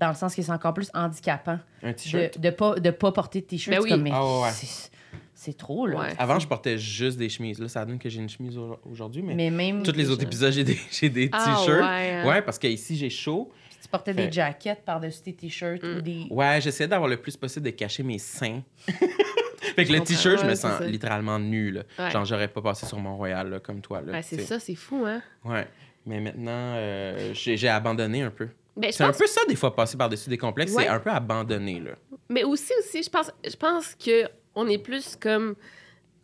[0.04, 2.38] Dans le sens que c'est encore plus handicapant Un de, t-shirt?
[2.38, 3.74] de, pas, de pas porter de t-shirt.
[3.74, 3.88] Ben oui.
[3.88, 4.50] comme, ouais, ouais.
[4.52, 5.98] c'est- trop, là.
[5.98, 6.14] Ouais.
[6.18, 7.58] Avant, je portais juste des chemises.
[7.58, 9.34] Là, ça donne que j'ai une chemise au- aujourd'hui, mais...
[9.34, 11.80] Mais même, Tous les autres épisodes, j'ai des, j'ai des Ah, t-shirts.
[11.80, 12.26] ouais, hein.
[12.28, 13.50] Ouais, parce qu'ici, j'ai chaud.
[13.82, 15.96] tu portais Fait- des jackets par-dessus tes t-shirts Mm.
[15.96, 16.26] ou des...
[16.30, 18.62] Ouais, j'essaie d'avoir le plus possible de cacher mes seins.
[18.86, 20.04] fait que le comprends.
[20.04, 21.70] t-shirt, je me sens littéralement nu.
[21.70, 21.82] Là.
[21.98, 22.10] Ouais.
[22.10, 24.02] Genre, j'aurais pas passé sur Mont-Royal là, comme toi.
[24.02, 25.22] Là, Ouais, c'est ça, c'est fou, hein.
[25.44, 25.66] Ouais.
[26.06, 28.48] Mais maintenant, euh, j'ai j'ai abandonné un peu.
[28.76, 30.72] Ben, C'est un peu ça, des fois, passer par-dessus des complexes.
[30.74, 30.84] Ouais.
[30.84, 31.80] C'est un peu abandonné.
[31.80, 31.92] Là.
[32.28, 35.54] Mais aussi, aussi, je pense, je pense que on est plus comme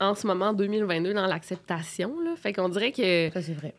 [0.01, 2.35] en ce moment 2022 dans l'acceptation là.
[2.37, 3.75] Fait qu'on dirait que Ça, c'est vrai.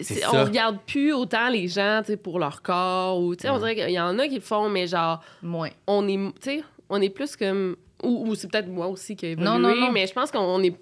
[0.00, 0.30] c'est- ça.
[0.34, 3.58] on regarde plus autant les gens, tu sais, pour leur corps ou tu sais, on
[3.58, 5.70] dirait qu'il y en a qui le font, mais genre Moins.
[5.86, 9.26] on est, tu sais, on est plus comme ou, ou c'est peut-être moi aussi qui
[9.26, 9.92] ai évolué, Non, non, non.
[9.92, 10.74] mais je pense qu'on est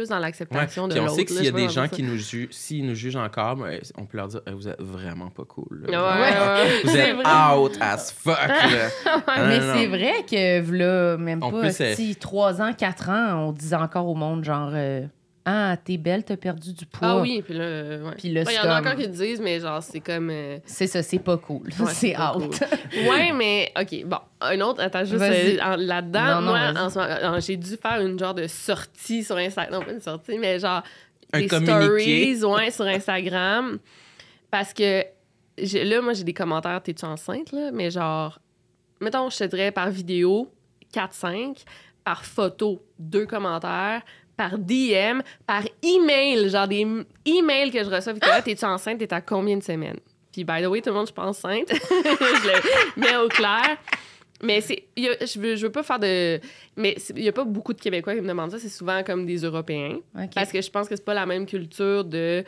[0.00, 0.22] plus dans Ouais.
[0.22, 1.16] l'acceptation de Puis on l'autre.
[1.16, 3.80] sait que s'il y a des gens qui nous jugent, s'ils nous jugent encore, ben,
[3.96, 5.84] on peut leur dire Eh, Vous êtes vraiment pas cool.
[5.88, 6.80] Ouais, ouais, ouais.
[6.84, 7.54] Vous êtes vrai.
[7.56, 8.36] out as fuck.
[9.38, 14.06] mais c'est vrai que, là, même pas, si 3 ans, 4 ans, on disait encore
[14.06, 15.02] au monde, genre, euh,
[15.44, 17.08] ah, t'es belle, t'as perdu du poids.
[17.08, 18.14] Ah oui, puis là, euh, ouais.
[18.18, 20.00] Puis là, Ouais, Il y en a comme- encore qui le disent, mais genre, c'est
[20.00, 20.28] comme.
[20.30, 21.68] euh, C'est ça, c'est pas cool.
[21.80, 22.34] Ouais, c'est out.
[22.34, 22.50] cool.
[23.08, 27.56] ouais, mais OK, bon, un autre, attends, juste euh, là-dedans, moi, en ce moment, j'ai
[27.56, 29.80] dû faire une genre de sortie sur Instagram.
[29.80, 30.82] Non, pas une sortie, mais genre
[31.32, 32.36] Un des communiqué.
[32.36, 33.78] stories ouais, sur Instagram.
[34.50, 35.04] Parce que
[35.58, 37.70] j'ai- là, moi, j'ai des commentaires, t'es-tu enceinte, là?
[37.72, 38.38] Mais genre,
[39.00, 40.52] mettons, je te dirais par vidéo,
[40.92, 41.62] 4-5,
[42.04, 44.02] par photo, deux commentaires,
[44.40, 46.86] par DM, par email, genre des
[47.26, 48.14] emails que je reçois.
[48.14, 48.98] Puis t'es là, t'es-tu enceinte?
[48.98, 49.98] T'es à combien de semaines?
[50.32, 51.68] Puis, by the way, tout le monde, je pense enceinte.
[51.70, 53.76] je le mets au clair.
[54.42, 56.40] Mais c'est, je, veux, je veux pas faire de.
[56.74, 58.58] Mais il y a pas beaucoup de Québécois qui me demandent ça.
[58.58, 59.98] C'est souvent comme des Européens.
[60.34, 62.42] Parce que je pense que c'est pas la même culture de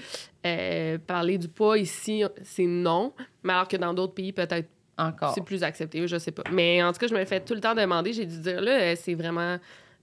[0.46, 3.12] euh, parler du poids ici, c'est non.
[3.42, 5.34] Mais alors que dans d'autres pays, peut-être Encore.
[5.34, 6.44] c'est plus accepté, je sais pas.
[6.50, 8.14] Mais en tout cas, je me fais tout le temps demander.
[8.14, 9.58] J'ai dû dire là, euh, c'est vraiment.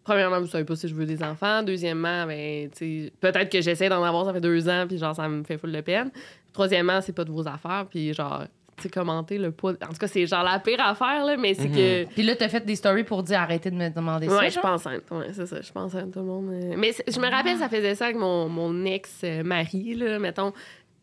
[0.09, 1.61] Premièrement, vous savez pas si je veux des enfants.
[1.61, 5.15] Deuxièmement, ben, tu sais, peut-être que j'essaie d'en avoir, ça fait deux ans, puis genre,
[5.15, 6.09] ça me fait full de peine.
[6.51, 8.41] Troisièmement, c'est pas de vos affaires, puis genre,
[8.77, 9.73] tu sais, commenter le poids.
[9.83, 11.75] En tout cas, c'est genre la pire affaire, là, mais c'est Mhm.
[11.75, 12.05] que.
[12.13, 14.37] Puis là, t'as fait des stories pour dire arrêtez de me demander ça.
[14.39, 15.03] Ouais, je pense enceinte.
[15.11, 15.61] Ouais, c'est ça.
[15.61, 16.49] Je pense enceinte, tout le monde.
[16.75, 20.53] Mais je me rappelle, ça faisait ça avec mon, mon ex-mari, là, mettons.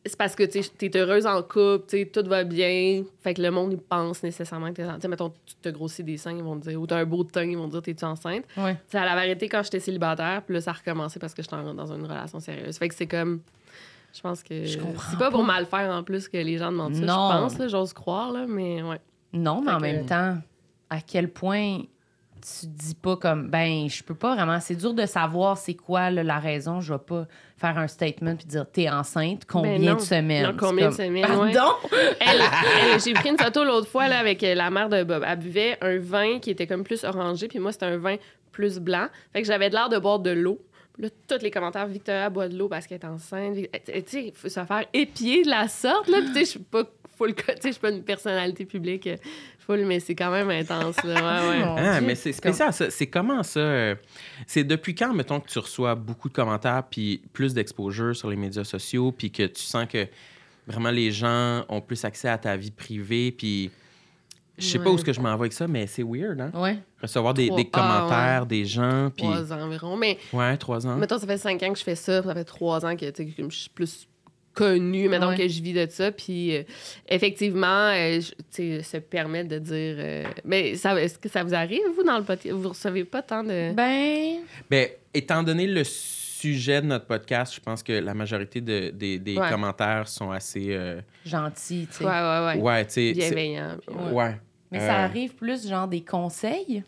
[0.08, 3.02] C'est parce que, tu t'es heureuse en couple, tout va bien.
[3.22, 5.04] Fait que le monde, il pense nécessairement que t'es enceinte.
[5.06, 7.44] Mettons, tu te grossis des seins, ils vont te dire, ou t'as un beau teint,
[7.44, 8.44] ils vont te dire, t'es-tu enceinte?
[8.56, 8.76] Ouais.
[8.94, 11.92] À la vérité, quand j'étais célibataire, puis là, ça a recommencé parce que j'étais dans
[11.92, 12.78] une relation sérieuse.
[12.78, 13.40] Fait que c'est comme.
[14.14, 14.64] Je pense que.
[14.64, 17.48] C'est pas pour mal faire en plus que les gens demandent ça, Non.
[17.48, 19.00] je pense, j'ose croire, là, mais ouais.
[19.32, 20.36] Non, mais Fait en que- même temps,
[20.88, 21.80] à quel point
[22.60, 26.10] tu dis pas comme ben je peux pas vraiment c'est dur de savoir c'est quoi
[26.10, 29.84] là, la raison je vais pas faire un statement puis dire t'es enceinte combien Ben
[29.84, 29.94] non.
[29.96, 30.46] de semaines?
[30.46, 31.52] Non, combien de semaines, ouais.
[31.52, 31.72] pardon?
[32.20, 32.40] Elle,
[32.92, 35.24] elle- j'ai pris une photo l'autre fois là, avec euh, la mère de Bob.
[35.26, 38.16] Elle buvait un vin qui était comme plus orangé, puis moi, c'était un vin
[38.52, 39.06] plus blanc.
[39.32, 40.60] Fait que j'avais de l'air de boire de l'eau.
[40.98, 43.54] Là, tous les commentaires, Victoria boit de l'eau parce qu'elle est enceinte.
[43.54, 46.18] Vic- Tu sais, il faut se faire épier de la sorte, là.
[46.18, 46.84] Puis, tu sais, je suis pas
[47.16, 49.16] full, tu sais, je suis pas une personnalité publique euh,
[49.58, 51.14] full, mais c'est quand même intense, là.
[51.48, 52.90] Ouais, Ah, mais c'est spécial, ça.
[52.90, 53.60] C'est comment ça?
[53.60, 53.94] euh,
[54.46, 58.36] C'est depuis quand, mettons, que tu reçois beaucoup de commentaires, puis plus d'exposure sur les
[58.36, 60.06] médias sociaux, puis que tu sens que
[60.66, 63.70] vraiment les gens ont plus accès à ta vie privée, puis
[64.58, 66.50] je sais pas où est-ce que je m'en vais avec ça, mais c'est weird, hein?
[66.54, 69.10] ouais Recevoir des, Trois- des ah, commentaires des gens.
[69.16, 69.96] Trois ans environ.
[69.98, 70.96] Mais Ouais, trois ans.
[70.96, 73.24] Mettons, ça fait cinq ans que je fais ça, ça fait trois ans que, tu
[73.24, 74.08] sais, que je suis plus
[74.56, 75.36] connue, maintenant Ouais.
[75.36, 76.10] que je vis de ça.
[76.10, 76.62] Puis, euh,
[77.08, 79.96] effectivement, euh, je- tu sais, se permettre de dire.
[79.98, 82.54] euh, mais ça, est-ce que ça vous arrive, vous, dans le podcast?
[82.54, 83.72] Vous recevez pas tant de.
[83.74, 84.38] ben
[84.70, 89.18] Ben, étant donné le sujet de notre podcast, je pense que la majorité de- des,
[89.18, 89.48] des Ouais.
[89.50, 90.66] commentaires sont assez...
[90.70, 92.60] euh, gentil tu sais ouais, ouais, ouais.
[92.60, 93.12] ouais, tu sais...
[93.14, 93.76] c'est- Bienveillant.
[93.86, 94.12] puis ouais.
[94.12, 94.36] Ouais.
[94.70, 96.82] mais Euh, ça arrive plus genre des conseils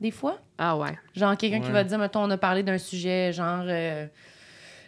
[0.00, 0.38] des fois?
[0.56, 0.96] Ah, ouais.
[1.14, 4.06] Genre quelqu'un qui va dire, mettons, on a parlé d'un sujet, genre euh,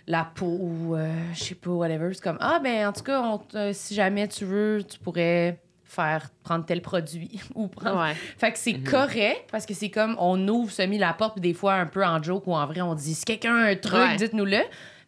[0.06, 2.12] la peau ou euh, je sais pas, whatever.
[2.14, 5.60] C'est comme, ah ben en tout cas, on euh, si jamais tu veux, tu pourrais
[5.84, 8.00] faire prendre tel produit ou prendre.
[8.00, 8.14] Ouais.
[8.14, 11.54] Fait que c'est correct parce que c'est comme on ouvre semi la porte puis des
[11.54, 13.94] fois un peu en joke ou en vrai on dit si quelqu'un a un truc
[14.00, 14.16] Ouais.
[14.16, 14.60] dites-nous-le.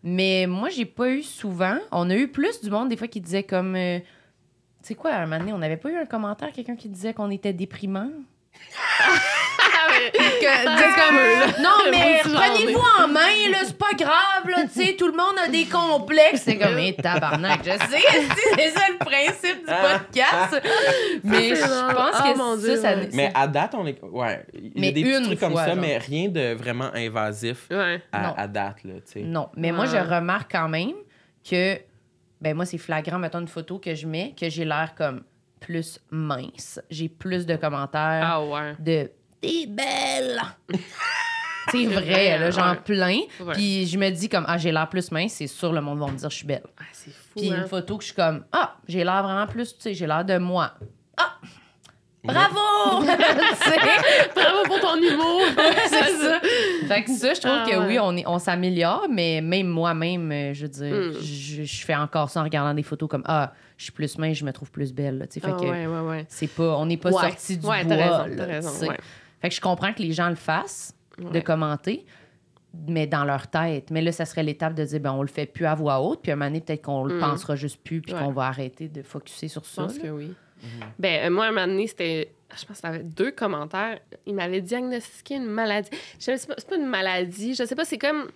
[0.03, 1.79] Mais moi j'ai pas eu souvent.
[1.91, 5.13] On a eu plus du monde des fois qui disait comme euh, tu sais quoi,
[5.13, 7.55] à un moment donné, on n'avait pas eu un commentaire, quelqu'un qui disait qu'on était
[7.55, 8.11] déprimant?
[10.41, 15.07] Que- comme, non, mais prenez-vous en main, là, c'est pas grave, là, tu sais, tout
[15.07, 16.43] le monde a des complexes.
[16.45, 18.03] C'est comme, mais tabarnak, je sais,
[18.57, 20.63] c'est ça le principe du podcast.
[21.25, 23.09] Mais je pense Ah, que Dieu, ça, ouais.
[23.13, 24.01] Mais à date, on est.
[24.03, 24.45] Ouais.
[24.55, 25.77] Il y a Mais des petits trucs comme fois, ça, genre.
[25.81, 28.03] mais rien de vraiment invasif Ouais.
[28.13, 29.21] à, date, là, tu sais.
[29.23, 30.93] Non, mais moi, je remarque quand même
[31.49, 31.79] que,
[32.41, 35.23] ben moi, c'est flagrant, mettons une photo que je mets, que j'ai l'air comme
[35.61, 36.81] plus mince.
[36.91, 38.75] J'ai plus de commentaires Ah, ouais.
[38.79, 39.11] de
[39.47, 40.41] T'es belle!
[41.71, 42.77] c'est vrai, là, genre ouais.
[42.85, 43.19] plein.
[43.41, 43.53] Ouais.
[43.55, 46.07] Puis je me dis comme, ah, j'ai l'air plus mince, c'est sûr, le monde va
[46.07, 46.63] me dire je suis belle.
[46.79, 47.41] Ah, c'est fou.
[47.41, 47.59] Puis hein.
[47.63, 50.25] une photo que je suis comme, ah, j'ai l'air vraiment plus, tu sais, j'ai l'air
[50.25, 50.73] de moi.
[51.17, 51.35] Ah!
[52.23, 53.05] Bravo!
[54.35, 55.43] Bravo pour ton humour.
[55.89, 56.41] c'est ça.
[56.89, 57.87] Fait que ça, je trouve Ah que ouais.
[57.87, 61.13] oui, on, est- on s'améliore, mais même moi-même, euh, je veux dire, Mm.
[61.23, 64.39] je, je fais encore ça en regardant des photos comme Ah, je suis plus mince,
[64.39, 65.19] je me trouve plus belle.
[65.19, 65.27] là.
[65.31, 67.77] Fait Ah, que ouais, c'est pas, on n'est pas sorti du bois.
[67.87, 68.95] t'as raison, là, t'as.
[69.45, 72.07] Fait que je comprends que les gens le fassent, de commenter,
[72.89, 73.91] mais dans leur tête.
[73.91, 76.23] Mais là, ça serait l'étape de dire ben, on le fait plus à voix haute,
[76.23, 77.21] puis à un moment donné, peut-être qu'on le Mm.
[77.21, 78.21] pensera juste plus, puis Ouais.
[78.21, 79.83] qu'on va arrêter de focuser sur Je ça.
[79.83, 80.03] pense là.
[80.03, 80.33] que oui.
[80.99, 82.33] Ben, euh, moi, un moment donné, c'était.
[82.59, 83.99] Je pense que c'était deux commentaires.
[84.25, 85.91] Il m'avait diagnostiqué une maladie.
[86.19, 87.55] Je sais pas, c'est pas une maladie.
[87.55, 88.29] Je sais pas, c'est comme.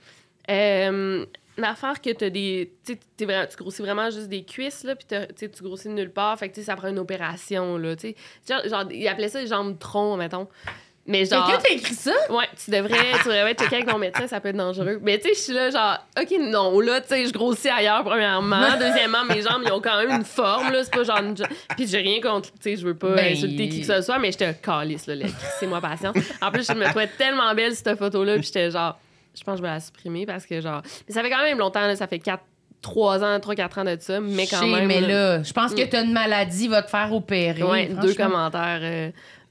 [0.51, 1.25] euh,
[1.57, 2.73] une affaire que t'as des.
[2.85, 5.95] Tu sais, t'es vra- tu grossis vraiment juste des cuisses, là, puis tu grossis de
[5.95, 6.39] nulle part.
[6.39, 8.17] Fait que, tu sais, ça prend une opération, là, tu sais.
[8.49, 10.47] Genre, genre, il appelait ça les jambes tronc, mettons.
[11.09, 11.47] Mais genre.
[11.47, 12.13] Quelqu'un t'a écrit ça?
[12.29, 14.99] Ouais, tu devrais, tu devrais checker avec ton médecin, ça peut être dangereux.
[15.03, 18.05] Mais tu sais, je suis là, genre, OK, non, là, tu sais, je grossis ailleurs,
[18.05, 18.61] premièrement.
[18.79, 20.85] Deuxièmement, mes jambes, ils ont quand même une forme, là.
[20.85, 21.19] C'est pas genre.
[21.23, 21.35] une
[21.77, 24.19] Puis j'ai rien contre, tu sais, je veux pas Ben, insulter qui que ce soit,
[24.19, 25.27] mais j'étais calice, là, là.
[25.59, 26.15] C'est moi patience.
[26.43, 28.99] En plus, je me trouvais tellement belle, cette photo-là, puis j'étais genre,
[29.35, 30.83] je pense que je vais la supprimer parce que, genre.
[31.09, 32.43] Mais ça fait quand même longtemps, là, ça fait 4,
[32.83, 34.87] 3 ans, 3, 4 ans de ça, mais quand même.
[34.87, 37.63] mais là, je pense que t'as une maladie, va te faire opérer.
[37.63, 38.81] Ouais, deux commentaires.
[38.83, 39.11] euh,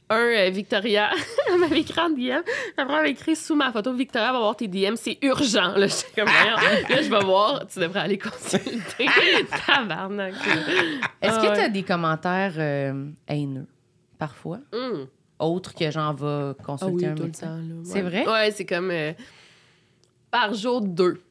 [0.10, 1.10] un, euh, Victoria,
[1.52, 2.32] elle m'avait écrit en DM.
[2.32, 2.46] Après,
[2.78, 5.74] elle m'avait écrit sous ma photo Victoria va voir tes DM, c'est urgent.
[5.76, 6.26] Là, j'étais comme,
[6.89, 9.06] là, je vais voir, tu devrais aller consulter.
[9.65, 10.34] Tabarnak.
[11.22, 11.56] Est-ce Ah que ouais.
[11.56, 13.67] t'as des commentaires euh, haineux,
[14.17, 14.60] parfois?
[14.74, 15.08] Hum.
[15.39, 17.48] Autres que j'en va Ah consulter oui, un tout le médecin?
[17.48, 17.56] temps.
[17.58, 17.82] là, ouais.
[17.84, 18.28] C'est vrai?
[18.28, 19.13] Ouais, c'est comme euh,
[20.32, 21.22] par jour, deux.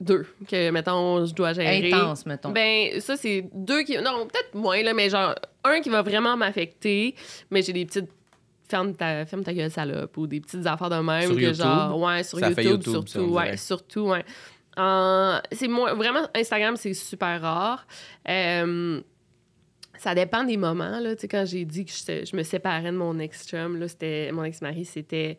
[0.00, 0.26] Deux.
[0.48, 1.92] Que, mettons, je dois gérer.
[1.92, 2.50] Intense, mettons.
[2.50, 3.96] Ben, ça, c'est deux qui.
[3.98, 7.14] Non, peut-être moins, là, mais genre, un qui va vraiment m'affecter,
[7.50, 8.10] mais j'ai des petites.
[8.68, 11.22] Ferme ta, ferme ta gueule, salope, ou des petites affaires de même.
[11.26, 11.54] Sur que YouTube?
[11.62, 13.32] genre, ouais, sur Ça fait YouTube, YouTube, ça, surtout.
[13.34, 14.24] ouais, surtout, ouais.
[14.78, 15.92] Euh, c'est moins.
[15.94, 17.86] Vraiment, Instagram, c'est super rare.
[18.28, 19.00] Euh,
[19.98, 21.14] Ça dépend des moments, là.
[21.14, 24.30] Tu sais, quand j'ai dit que je, je me séparais de mon ex-chum, là, c'était...
[24.32, 25.36] Mon ex-mari, c'était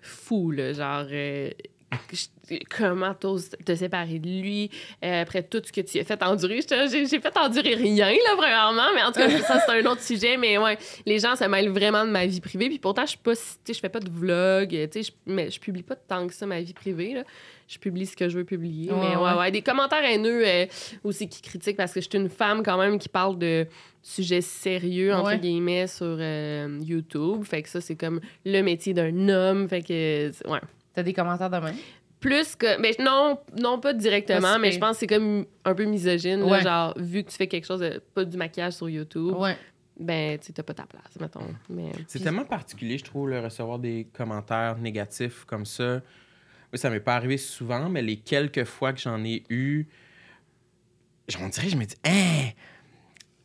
[0.00, 0.72] fou, là.
[0.72, 1.06] Genre...
[1.10, 1.50] euh,
[2.12, 4.70] je- comment t'oses te séparer de lui
[5.04, 6.60] euh, après tout ce que tu as fait endurer.
[6.90, 10.36] J'ai fait endurer rien, là, premièrement, mais en tout cas, ça, c'est un autre sujet.
[10.36, 12.68] Mais ouais, les gens se mêlent vraiment de ma vie privée.
[12.68, 15.82] Puis pourtant, je suis pas, je fais pas de vlog, sais, je, mais je publie
[15.82, 17.24] pas tant que ça ma vie privée, là.
[17.68, 18.92] Je publie ce que je veux publier.
[18.92, 19.38] Ouais, mais ouais, ouais.
[19.38, 20.66] ouais, des commentaires haineux euh,
[21.02, 23.66] aussi qui critiquent parce que je suis une femme quand même qui parle de
[24.04, 25.38] sujets sérieux, entre Ouais.
[25.40, 27.42] guillemets, sur euh, YouTube.
[27.42, 29.68] Fait que ça, c'est comme le métier d'un homme.
[29.68, 30.60] Fait que, ouais
[30.96, 31.76] T'as des commentaires de même?
[32.18, 35.74] plus que mais non non pas directement Pas mais je pense que c'est comme un
[35.74, 36.62] peu misogyne là, Ouais.
[36.62, 39.54] genre vu que tu fais quelque chose de pas du maquillage sur YouTube Ouais.
[40.00, 43.78] ben tu t'as pas ta place mettons mais C'est tellement particulier, je trouve, le recevoir
[43.78, 45.84] des commentaires négatifs comme ça.
[46.72, 49.86] Moi, ça m'est pas arrivé souvent, mais les quelques fois que j'en ai eu,
[51.40, 52.50] on dirait, je me dis, hein,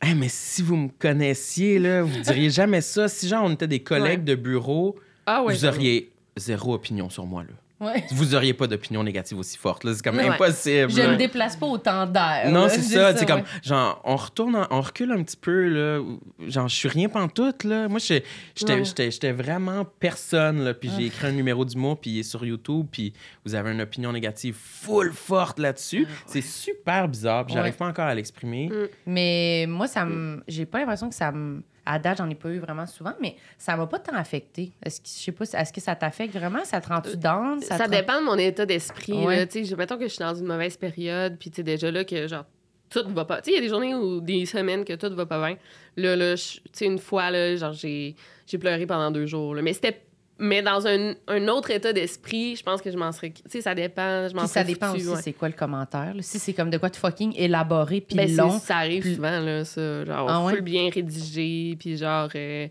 [0.00, 3.06] hein, mais si vous me connaissiez, là, vous diriez jamais ça.
[3.08, 7.26] Si, genre, on était des collègues de bureau, ah ouais vous auriez zéro opinion sur
[7.26, 7.50] moi, là.
[7.80, 8.04] Ouais.
[8.12, 9.92] Vous auriez pas d'opinion négative aussi forte, là.
[9.92, 10.28] C'est comme Ouais.
[10.28, 10.88] impossible.
[10.92, 12.48] Je ne déplace pas autant d'air.
[12.48, 16.00] Non, c'est ça, sais, comme, genre, on retourne, en- on recule un petit peu, là,
[16.46, 17.88] genre, je suis rien pantoute, là.
[17.88, 20.96] Moi, j'étais- vraiment personne, là, puis Ah.
[20.96, 23.14] j'ai écrit un numéro d'humour, puis il est sur YouTube, puis
[23.44, 26.06] vous avez une opinion négative full forte là-dessus.
[26.26, 28.68] C'est super bizarre, j'arrive pas encore à l'exprimer.
[28.68, 28.88] Mm.
[29.06, 30.40] Mais moi, ça me.
[30.46, 31.64] J'ai pas l'impression que ça me.
[31.84, 34.70] À date, j'en ai pas eu vraiment souvent, mais ça m'a pas tant affecté.
[34.84, 36.64] Est-ce que, je sais pas, est-ce que ça t'affecte vraiment?
[36.64, 37.60] Ça te rend-tu down?
[37.60, 39.36] ça, te dépend de mon état d'esprit Ouais.
[39.36, 41.62] là, tu sais je- mettons que je suis dans une mauvaise période puis tu sais
[41.64, 42.44] déjà là que genre
[42.88, 45.12] tout va pas tu sais il y a des journées ou des semaines que tout
[45.14, 45.56] va pas bien
[45.96, 48.14] là là tu sais une fois là genre j'ai
[48.46, 49.62] j'ai pleuré pendant deux jours là.
[49.62, 50.02] mais c'était
[50.38, 53.30] mais dans un, un autre état d'esprit, je pense que je m'en serais.
[53.30, 54.28] Tu sais, ça dépend.
[54.28, 55.22] Je m'en ça dépend foutue, aussi ouais.
[55.22, 56.14] c'est quoi le commentaire.
[56.14, 56.22] là.
[56.22, 58.58] Si c'est comme de quoi de fucking élaboré puis Ben, long.
[58.58, 60.04] ça arrive plus- souvent, là, ça.
[60.04, 60.54] Genre, Ah ouais?
[60.54, 62.28] full bien rédigé, puis genre...
[62.34, 62.66] euh,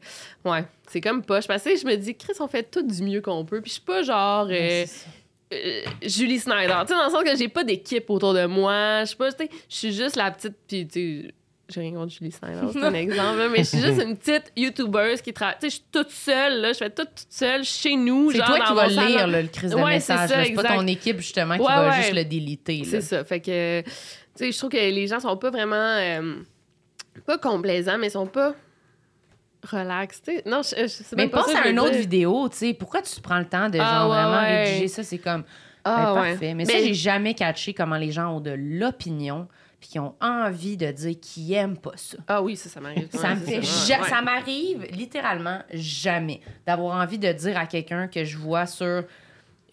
[0.45, 1.47] ouais, c'est comme poche.
[1.47, 3.61] Parce que je me dis, Chris, on fait tout du mieux qu'on peut.
[3.61, 4.47] Puis je suis pas genre...
[4.51, 4.85] euh,
[5.53, 6.73] euh, Julie Snyder.
[6.81, 9.01] Tu sais, dans le sens que j'ai pas d'équipe autour de moi.
[9.01, 11.33] Je suis pas, tu sais, je suis juste la petite, puis tu sais,
[11.73, 14.51] j'ai rien contre Julie Snyder, c'est un exemple, là, mais je suis juste une petite
[14.55, 15.55] YouTubeuse qui travaille.
[15.61, 18.31] Tu sais, je suis toute seule, là, je fais tout toute seule chez nous.
[18.31, 20.29] C'est genre, toi dans qui vas lire le crise de Ouais, message.
[20.29, 21.95] C'est pas ton équipe justement qui Ouais, va ouais.
[22.01, 22.83] juste le déliter.
[22.85, 23.23] C'est ça.
[23.23, 23.89] Fait que, tu
[24.35, 25.75] sais, je trouve que les gens sont pas vraiment.
[25.75, 26.35] euh,
[27.25, 28.53] pas complaisants, mais sont pas
[29.69, 30.21] relax.
[30.21, 30.43] tu sais.
[30.45, 32.73] Non, je, je sais Mais même pas pense à une autre vidéo, tu sais.
[32.73, 34.63] Pourquoi tu prends le temps de genre Ah, ouais, vraiment ouais.
[34.63, 35.03] rédiger ça?
[35.03, 35.43] C'est comme.
[35.83, 36.29] Ah, ben, ouais.
[36.31, 36.53] parfait.
[36.53, 39.47] Mais, ça, Mais- j'ai jamais catché comment les gens ont de l'opinion
[39.81, 42.17] puis qui ont envie de dire qu'ils aiment pas ça.
[42.27, 43.09] Ah oui, ça, ça m'arrive.
[43.11, 43.85] Ça Ouais, me c'est fait ça.
[43.87, 44.09] ja- Ouais.
[44.09, 49.03] ça m'arrive littéralement jamais d'avoir envie de dire à quelqu'un que je vois sur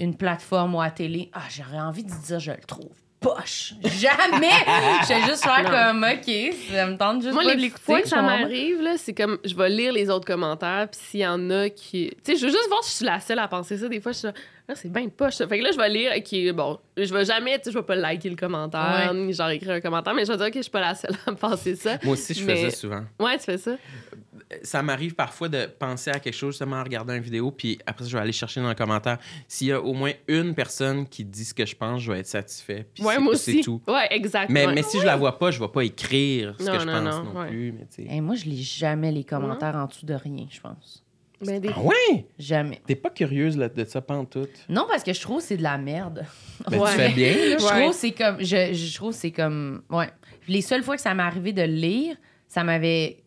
[0.01, 4.49] une plateforme ou à télé ah j'aurais envie de dire je le trouve poche jamais
[5.03, 5.71] je vais juste faire Non.
[5.71, 8.81] comme ok ça me tente juste Moi, pas de les l'écouter fois que ça m'arrive,
[8.81, 12.11] là, c'est comme je vais lire les autres commentaires, puis s'il y en a qui.
[12.25, 13.89] Tu sais, je veux juste voir si je suis la seule à penser ça.
[13.89, 14.35] Des fois, je suis là,
[14.69, 15.35] Ah, c'est bien poche.
[15.35, 15.49] ça.
[15.49, 17.85] Fait que là, je vais lire, OK, bon, je vais jamais, tu sais, je vais
[17.85, 19.19] pas liker le commentaire, Ouais.
[19.19, 21.17] ni genre écrire un commentaire, mais je vais dire, OK, je suis pas la seule
[21.27, 21.99] à penser ça.
[22.05, 23.03] Moi aussi, je Mais- faisais souvent.
[23.19, 23.73] Ouais, tu fais ça?
[24.63, 28.05] Ça m'arrive parfois de penser à quelque chose justement en regardant une vidéo, puis après
[28.05, 29.19] ça, je vais aller chercher dans le commentaire.
[29.47, 32.21] S'il y a au moins une personne qui dit ce que je pense, je vais
[32.21, 32.87] être satisfait.
[32.95, 33.61] Puis Ouais, c'est- moi c'est aussi.
[33.63, 33.83] tout.
[33.87, 34.49] Ouais, exact.
[34.51, 36.87] Mais, mais si je la vois pas, je vais pas écrire ce Non, que je
[36.87, 37.49] non, pense non, non, ouais.
[37.49, 37.73] plus.
[37.99, 38.05] Mais.
[38.15, 41.05] Hey, moi je lis jamais les commentaires en dessous de rien je pense
[41.41, 42.27] Ben, des- Ah ouais?
[42.39, 44.49] jamais T'es pas curieuse là, de ça pantoute?
[44.69, 46.25] non parce que je trouve que c'est de la merde
[46.71, 46.91] Ben, Ouais.
[46.91, 47.57] tu fais bien, là.
[47.59, 47.81] Je Ouais.
[47.83, 48.37] trouve que c'est comme.
[48.41, 49.83] Je, je trouve que c'est comme.
[49.91, 50.09] Ouais.
[50.49, 52.17] Les seules fois que ça m'est arrivé de le lire,
[52.49, 53.19] ça m'avait.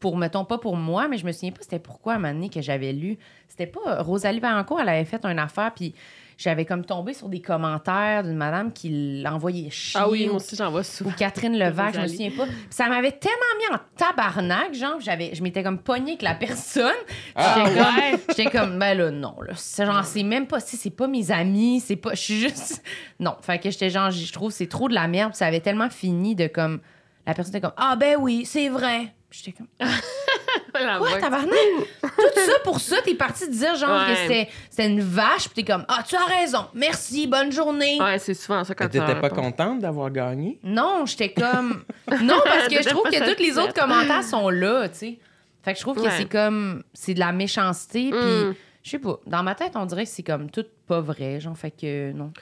[0.00, 2.32] Pour, mettons, pas pour moi, mais je me souviens pas c'était pourquoi à un moment
[2.34, 3.18] donné que j'avais lu.
[3.48, 4.02] C'était pas.
[4.02, 5.94] Rosalie Valancourt, elle avait fait une affaire, puis
[6.38, 10.00] j'avais comme tombé sur des commentaires d'une madame qui l'envoyait chier.
[10.02, 11.10] Ah oui, ou- moi aussi, j'en vois ou souvent.
[11.16, 12.16] Catherine Levac, je me Rosalie.
[12.30, 12.46] souviens pas.
[12.50, 16.34] Puis ça m'avait tellement mis en tabarnak, genre, j'avais, je m'étais comme pognée avec la
[16.34, 16.90] personne.
[17.36, 18.20] Ah, j'étais comme, ouais?
[18.28, 19.52] j'étais comme, ben là, non, là.
[19.54, 22.82] C'est genre, c'est même pas, si c'est pas mes amis, c'est pas, je suis juste,
[23.20, 23.36] non.
[23.42, 25.30] Fait que j'étais genre, je trouve que c'est trop de la merde.
[25.32, 26.80] Puis ça avait tellement fini de comme,
[27.26, 29.14] la personne était comme, ah ben oui, c'est vrai.
[29.36, 29.66] J'étais comme,
[30.70, 31.58] quoi, tabarnak?
[32.00, 34.16] Tout ça pour ça, t'es parti dire genre que Ouais.
[34.16, 38.00] c'était, c'était une vache, puis t'es comme, ah, tu as raison, merci, bonne journée.
[38.00, 40.60] Ouais, c'est souvent ça quand tu T'étais pas contente d'avoir gagné?
[40.62, 41.84] Non, j'étais comme.
[42.22, 45.18] Non, parce que je trouve que tous les autres commentaires sont là, tu sais.
[45.64, 46.84] Fait que je trouve que c'est comme.
[46.92, 48.20] C'est de la méchanceté, puis.
[48.20, 48.54] Mm.
[48.84, 49.18] Je sais pas.
[49.26, 51.56] Dans ma tête, on dirait que c'est comme tout pas vrai, genre.
[51.56, 52.32] Fait que non.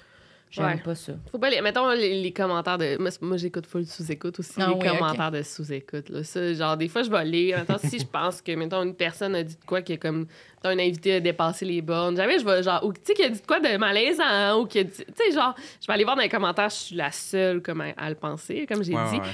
[0.53, 0.77] J'aime Ouais.
[0.85, 1.15] pas ça.
[1.31, 1.63] Faut pas les...
[1.63, 2.99] Mettons les, les commentaires de.
[3.23, 4.53] Moi, j'écoute full sous-écoute aussi.
[4.59, 6.11] Ah les oui, commentaires de sous-écoute.
[6.11, 6.23] Là.
[6.25, 7.59] Ça, genre, des fois, je vais lire.
[7.61, 10.27] Mettons, si je pense que, mettons, une personne a dit de quoi qui est comme.
[10.63, 12.17] T'as un invité à dépasser les bornes.
[12.19, 12.85] Jamais je vais, genre.
[12.85, 14.61] Ou, tu sais, qui a dit de quoi de malaisant.
[14.61, 14.93] Ou qui a dit.
[14.95, 17.81] Tu sais, genre, je vais aller voir dans les commentaires, je suis la seule comme
[17.81, 19.17] à, à le penser, comme j'ai Ouais, dit.
[19.21, 19.27] ouais.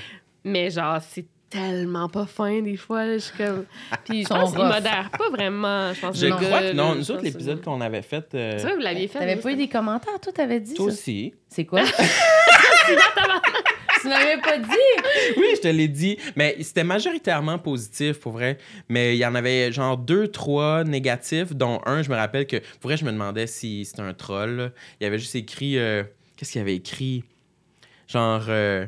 [0.44, 3.04] Mais, genre, c'est tellement pas fin des fois.
[3.06, 3.64] Là, je suis comme.
[4.04, 5.92] Puis je Sont pense qu'ils modèrent pas vraiment.
[5.94, 6.94] Je pense Je crois que non.
[6.94, 8.34] Nous autres, l'épisode qu'on avait fait.
[8.34, 9.18] euh, C'est vrai vous l'aviez fait.
[9.18, 10.92] T'avais pas eu des commentaires, toi, t'avais dit toi ça?
[10.92, 11.34] aussi.
[11.48, 11.82] C'est quoi?
[14.00, 14.70] tu m'avais pas dit?
[15.36, 16.18] Oui, je te l'ai dit.
[16.36, 18.58] Mais c'était majoritairement positif, pour vrai.
[18.88, 22.56] Mais il y en avait genre deux, trois négatifs, dont un, je me rappelle que,
[22.80, 24.50] pour vrai, je me demandais si c'était un troll.
[24.56, 24.68] là.
[25.00, 25.78] Il y avait juste écrit.
[25.78, 26.04] euh,
[26.36, 27.24] Qu'est-ce qu'il avait écrit?
[28.06, 28.44] Genre.
[28.48, 28.86] euh,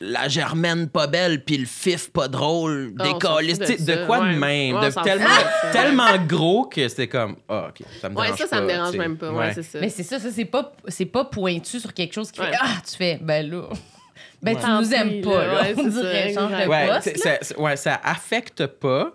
[0.00, 4.34] la germaine pas belle, puis le fif pas drôle, Ah, fout de de, quoi ouais.
[4.34, 4.76] de même?
[4.76, 5.26] Ouais, de tellement,
[5.72, 7.36] tellement gros que c'était comme.
[7.48, 9.30] Ah, OK, ça me Ouais, dérange ça, ça me dérange même pas.
[9.32, 9.78] Ouais, c'est ça.
[9.80, 12.56] Mais c'est ça, ça, c'est pas, c'est pas pointu sur quelque chose qui fait Ouais.
[12.60, 13.62] Ah, tu fais, ben là.
[14.42, 14.60] Ben, Ouais.
[14.62, 15.62] tu nous aimes pas, là.
[15.62, 16.68] Ouais, On dirait, ça, change de.
[16.68, 17.54] Ouais, poste.
[17.58, 19.12] ouais, ça affecte pas,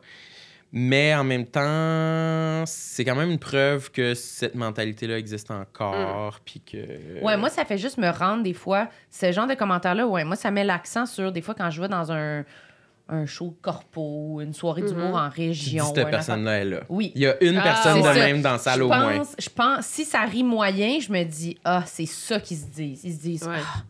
[0.72, 6.62] mais en même temps, c'est quand même une preuve que cette mentalité-là existe encore, puis
[6.62, 7.22] que...
[7.24, 10.36] Ouais, moi, ça fait juste me rendre des fois, ce genre de commentaires-là, ouais, moi,
[10.36, 12.46] ça met l'accent sur des fois quand je vais dans un,
[13.10, 15.86] un show corpo, une soirée d'humour en Tu dis région.
[15.94, 16.80] cette un personne-là est là.
[16.88, 17.12] Oui.
[17.16, 18.14] Il y a une Ah, personne de ça.
[18.14, 19.24] même dans la salle je au moins.
[19.38, 23.02] je pense, si ça rit moyen, je me dis, ah, c'est ça qu'ils se disent.
[23.04, 23.56] Ils se disent, Ouais.
[23.60, 23.84] ah,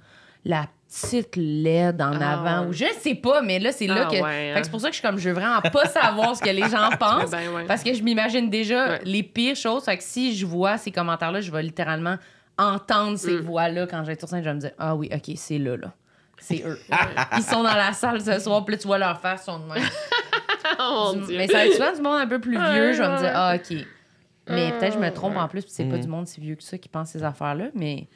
[0.43, 2.61] la petite laide en Ah, avant.
[2.63, 2.67] ouais.
[2.69, 4.15] Ou je sais pas, mais là, c'est là Ah, que.
[4.15, 4.61] ouais, Fait que hein.
[4.63, 6.67] c'est pour ça que je suis comme, je veux vraiment pas savoir ce que les
[6.69, 7.31] gens pensent.
[7.31, 7.65] Ben, ouais.
[7.65, 8.99] Parce que je m'imagine déjà Ouais.
[9.05, 9.85] les pires choses.
[9.85, 12.17] Fait que si je vois ces commentaires-là, je vais littéralement
[12.57, 13.41] entendre ces Mm.
[13.41, 14.43] voix-là quand je vais être sur scène.
[14.43, 15.93] Je vais me dire, ah oui, OK, c'est là, là.
[16.37, 16.79] C'est eux.
[17.37, 19.59] Ils sont dans la salle ce soir, puis là, tu vois leur face, ils sont
[19.59, 19.83] de même.
[20.79, 22.93] Oh, Du- mais ça va être souvent du monde un peu plus vieux.
[22.93, 23.77] Je vais me dire, ah, OK.
[24.49, 25.39] Mais Ah, peut-être que je me trompe ouais.
[25.41, 26.01] en plus, puis c'est pas Mm.
[26.01, 28.07] du monde si vieux que ça qui pense ces affaires-là, mais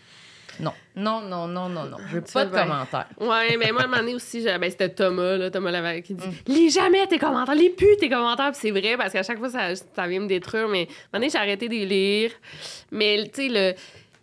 [0.60, 0.74] non.
[0.96, 1.98] Non, non, non, non, non.
[2.10, 2.64] Je veux pas de bien.
[2.64, 3.08] commentaires.
[3.20, 6.14] Ouais, mais moi, à un moment donné aussi, ben, c'était Thomas, là, Thomas Lavallée, qui
[6.14, 6.54] dit Mm.
[6.54, 8.52] Lis jamais tes commentaires, lis plus tes commentaires.
[8.52, 10.68] Puis c'est vrai, parce qu'à chaque fois, ça, ça vient me détruire.
[10.68, 12.32] Mais à un moment donné, j'ai arrêté de les lire.
[12.92, 13.74] Mais, tu sais, le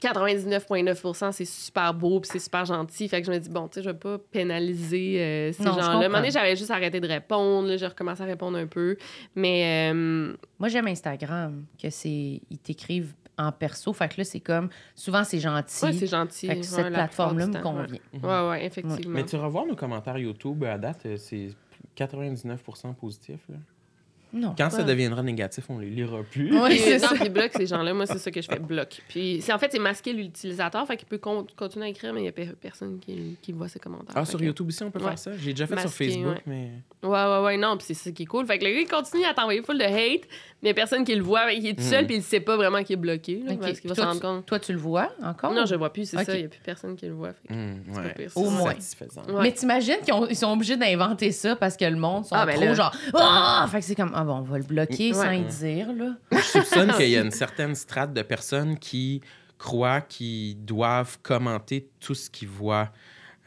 [0.03, 3.09] 99,9% c'est super beau, puis c'est super gentil.
[3.09, 5.87] Fait que je me dis, bon, tu sais, je vais pas pénaliser euh, ces gens-là.
[5.87, 7.69] À un moment donné, j'avais juste arrêté de répondre.
[7.69, 8.97] Là, j'ai recommencé à répondre un peu.
[9.35, 12.41] Mais, euh, Moi, j'aime Instagram, que c'est.
[12.51, 13.15] Ils t'écrivent
[13.47, 13.93] en perso.
[13.93, 14.69] Fait que là, c'est comme.
[14.95, 15.85] Souvent, c'est gentil.
[15.85, 16.47] ouais, c'est gentil.
[16.47, 17.99] fait que ouais, cette plateforme-là me convient.
[18.15, 19.15] Ouais, ouais, ouais, effectivement.
[19.15, 21.51] Mais tu revois nos commentaires YouTube à date, euh, c'est
[21.97, 23.41] 99% positif.
[23.49, 23.57] là.
[24.33, 24.55] Non.
[24.57, 26.49] Quand ça deviendra négatif, on les lira plus.
[26.67, 27.11] Puis, c'est ça.
[27.15, 29.01] puis bloque ces gens-là, moi, c'est ça que je fais, bloque.
[29.09, 32.21] Puis, c'est, en fait, c'est masquer l'utilisateur, fait qu'il peut con- continuer à écrire, mais
[32.21, 34.15] il n'y a pe- personne qui, qui voit ses commentaires.
[34.17, 35.09] Ah, sur que- YouTube aussi, on peut Ouais.
[35.09, 35.31] faire ça?
[35.37, 36.43] J'ai déjà fait sur Facebook, ouais.
[36.47, 36.71] mais...
[37.03, 38.47] Ouais, ouais, ouais, non, puis c'est ça qui est cool.
[38.47, 40.21] Fait que le gars, il continue à t'envoyer full de hate, mais
[40.63, 42.07] il n'y a personne qui le voit, il est tout seul, Mm.
[42.07, 43.61] puis il sait pas vraiment qu'il est bloqué, là, Ok.
[43.61, 44.47] parce qu'il va Toi, se rendre tu- compte.
[44.47, 45.53] Toi, tu le vois encore?
[45.53, 47.33] Non, je le vois plus, c'est ça, il n'y a plus personne qui le voit.
[47.33, 48.15] fait que- pas ouais.
[48.15, 48.71] pire, Au moins.
[48.71, 49.23] satisfaisant.
[49.29, 49.43] Ouais.
[49.43, 52.47] Mais t'imagines qu'ils ont- ils sont obligés d'inventer ça parce que le monde sont Ah,
[52.47, 52.75] ben trop là.
[52.75, 55.15] genre ah fait que c'est comme ah bon on va le bloquer Ouais.
[55.15, 56.15] sans y dire là.
[56.33, 59.21] Je soupçonne qu'il y a une certaine strate de personnes qui
[59.59, 62.91] croient qu'ils doivent commenter tout ce qu'ils voient.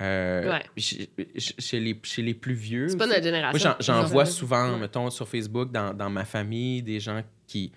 [0.01, 0.63] euh, Ouais.
[0.77, 2.89] chez, chez les, chez les plus vieux.
[2.89, 3.13] C'est pas aussi.
[3.15, 3.75] notre Moi, génération.
[3.79, 4.79] j'en, vois souvent, Ouais.
[4.79, 7.71] mettons, sur Facebook, dans, dans ma famille, des gens qui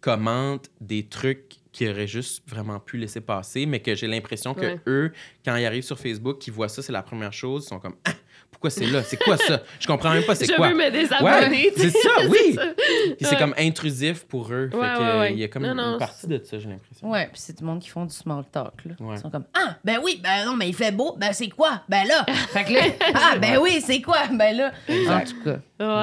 [0.00, 4.60] commentent des trucs qu'ils auraient juste vraiment pu laisser passer, mais que j'ai l'impression que
[4.60, 4.80] Ouais.
[4.86, 5.12] eux,
[5.44, 7.96] quand ils arrivent sur Facebook, qu'ils voient ça, c'est la première chose, ils sont comme
[8.04, 8.12] Ah,
[8.50, 9.02] pourquoi c'est là?
[9.02, 9.62] C'est quoi ça?
[9.78, 10.68] Je comprends même pas c'est je quoi.
[10.68, 11.72] veux me Ouais, désabonner.
[11.74, 12.54] tu c'est ça, oui.
[12.54, 12.62] ça.
[12.74, 13.36] Puis c'est Ouais.
[13.38, 14.68] comme intrusif pour eux.
[14.70, 15.32] Fait Ouais, que, ouais, ouais.
[15.34, 17.10] Il y a comme Non, une, non, partie de ça, j'ai l'impression.
[17.10, 18.94] Ouais, puis c'est du monde qui font du small talk là.
[19.00, 19.16] Ouais.
[19.16, 21.82] Ils sont comme ah ben oui ben non mais il fait beau ben c'est quoi?
[21.88, 22.80] Ben là fait que là
[23.14, 24.26] ah ben oui c'est quoi?
[24.32, 24.72] Ben là
[25.10, 25.58] en tout cas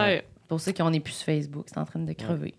[0.06, 0.24] Ouais.
[0.48, 2.54] pour ceux qui on est plus sur Facebook c'est en train de crever.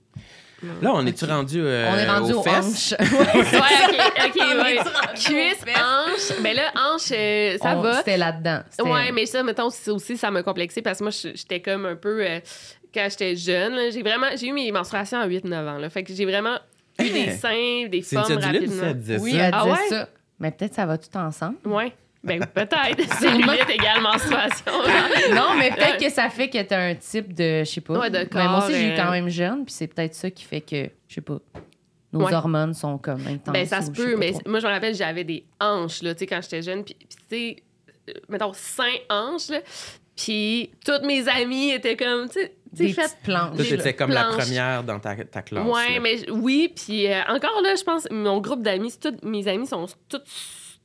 [0.83, 2.94] Là, on est-tu rendu euh, on est rendu aux aux fesses?
[2.94, 2.94] hanches.
[3.11, 4.79] Ouais, ok, ok, ouais.
[5.14, 6.38] Cuisse, hanche.
[6.42, 7.98] Mais là, hanche, euh, ça On- va.
[7.98, 8.61] C'était là-dedans.
[8.70, 11.87] C'était- Ouais, mais ça, mettons, aussi, ça m'a complexé parce que moi, je- j'étais comme
[11.87, 12.24] un peu.
[12.24, 12.40] euh,
[12.92, 14.27] quand j'étais jeune, là, j'ai vraiment.
[14.37, 15.79] J'ai eu mes menstruations à 8-9 ans.
[15.79, 16.57] Là, fait que j'ai vraiment
[17.00, 17.37] eu des Hein?
[17.40, 18.83] seins, des C'est une formes cellulite, ça, rapidement.
[18.88, 19.37] elle disait Oui, ça?
[19.38, 19.88] elle Ah disait ouais?
[19.88, 20.09] ça.
[20.40, 21.57] Mais peut-être ça va tout ensemble.
[21.64, 21.92] Ouais.
[22.24, 23.14] Ben, peut-être.
[23.20, 24.72] Cellulite égale menstruation.
[25.34, 27.98] Non, mais peut-être que ça fait que t'as un type de, je sais pas.
[27.98, 30.44] Ouais, de mais moi aussi, j'ai eu quand même jeune, puis c'est peut-être ça qui
[30.44, 31.38] fait que, je sais pas,
[32.12, 32.32] nos Ouais.
[32.34, 33.52] hormones sont comme intenses.
[33.52, 34.40] Ben, ça se peut, mais trop.
[34.46, 36.84] moi, je me rappelle, j'avais des hanches, là, tu sais, quand j'étais jeune.
[36.84, 37.56] Puis, puis, tu sais,
[38.10, 39.58] euh, mettons, cinq hanches, là.
[40.16, 43.56] Puis, toutes mes amies étaient comme, tu sais, tu sais, Des faites- petites planches.
[43.56, 44.37] Toi, Des t'étais comme la planches.
[44.44, 45.66] première dans ta, ta classe.
[45.66, 46.00] Ouais, là.
[46.00, 49.86] mais oui, puis euh, encore là, je pense, mon groupe d'amis, c'est mes amis sont
[50.09, 50.20] tous,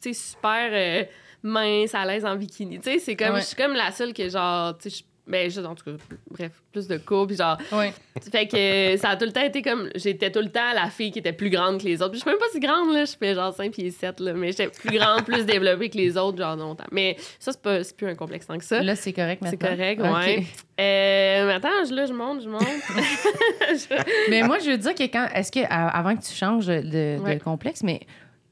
[0.02, 1.04] tu sais, super euh,
[1.44, 2.80] minces, à l'aise en bikini.
[2.80, 3.42] Tu sais, c'est comme, Ouais.
[3.42, 5.92] je suis comme la seule que, genre, tu sais, ben, juste, en tout cas,
[6.32, 7.94] bref, plus de puis genre, Ouais.
[8.32, 11.12] fait que ça a tout le temps été comme, j'étais tout le temps la fille
[11.12, 12.14] qui était plus grande que les autres.
[12.14, 14.34] Puis je suis même pas si grande, là, je fais genre 5 pieds 7, là,
[14.34, 16.88] mais j'étais plus grande, plus développée que les autres, genre longtemps.
[16.92, 18.82] Mais ça, c'est pas- c'est plus un complexe tant que ça.
[18.82, 19.60] Là, c'est correct maintenant.
[19.62, 20.16] C'est correct, Ok.
[20.18, 20.44] ouais.
[20.82, 22.64] Euh, mais attends, je- là, je monte, je monte.
[24.30, 25.28] Mais moi, je veux dire que quand.
[25.36, 28.02] Est-ce que, avant que tu changes de, complexe, mais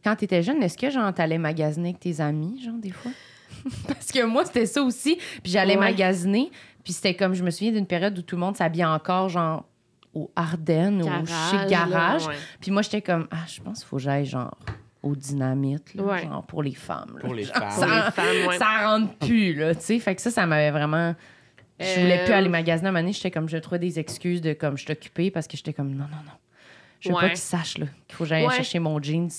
[0.07, 3.11] quand t'étais jeune, est-ce que, genre, t'allais magasiner avec tes amis, genre, des fois?
[3.87, 5.15] Parce que moi, c'était ça aussi.
[5.43, 5.79] Puis j'allais Ouais.
[5.91, 6.49] magasiner.
[6.83, 9.65] Puis c'était comme, je me souviens d'une période où tout le monde s'habillait encore, genre,
[10.13, 12.27] au Ardennes ou chez là, Garage.
[12.27, 12.35] ouais.
[12.61, 14.55] Puis moi, j'étais comme, ah, je pense qu'il faut que j'aille, genre,
[15.03, 16.23] au dynamite, là, Ouais.
[16.23, 17.13] genre, pour les femmes.
[17.15, 17.19] là.
[17.21, 17.67] Pour les Genre, femmes.
[17.69, 18.57] Pour Ça, les femmes, ouais.
[18.57, 19.99] ça rentre plus, là, tu sais.
[19.99, 21.13] Fait que ça, ça m'avait vraiment.
[21.79, 23.13] Je voulais plus Euh, aller magasiner à un moment donné.
[23.13, 25.89] J'étais comme, je trouvais des excuses de comme, je suis occupée parce que j'étais comme,
[25.91, 26.31] non, non, non.
[26.99, 28.55] Je veux pas qu'ils sachent, là, qu'il faut que j'aille Ouais.
[28.55, 29.29] chercher mon jeans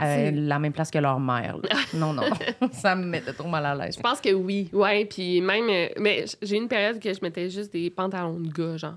[0.00, 1.68] C'est- la même place que leur mère, là.
[1.94, 2.22] Non, non.
[2.72, 3.96] ça me mettait trop mal à l'aise.
[3.96, 5.04] Je pense que oui, ouais.
[5.04, 8.48] Puis même, euh, mais j'ai eu une période que je mettais juste des pantalons de
[8.50, 8.96] gars, genre.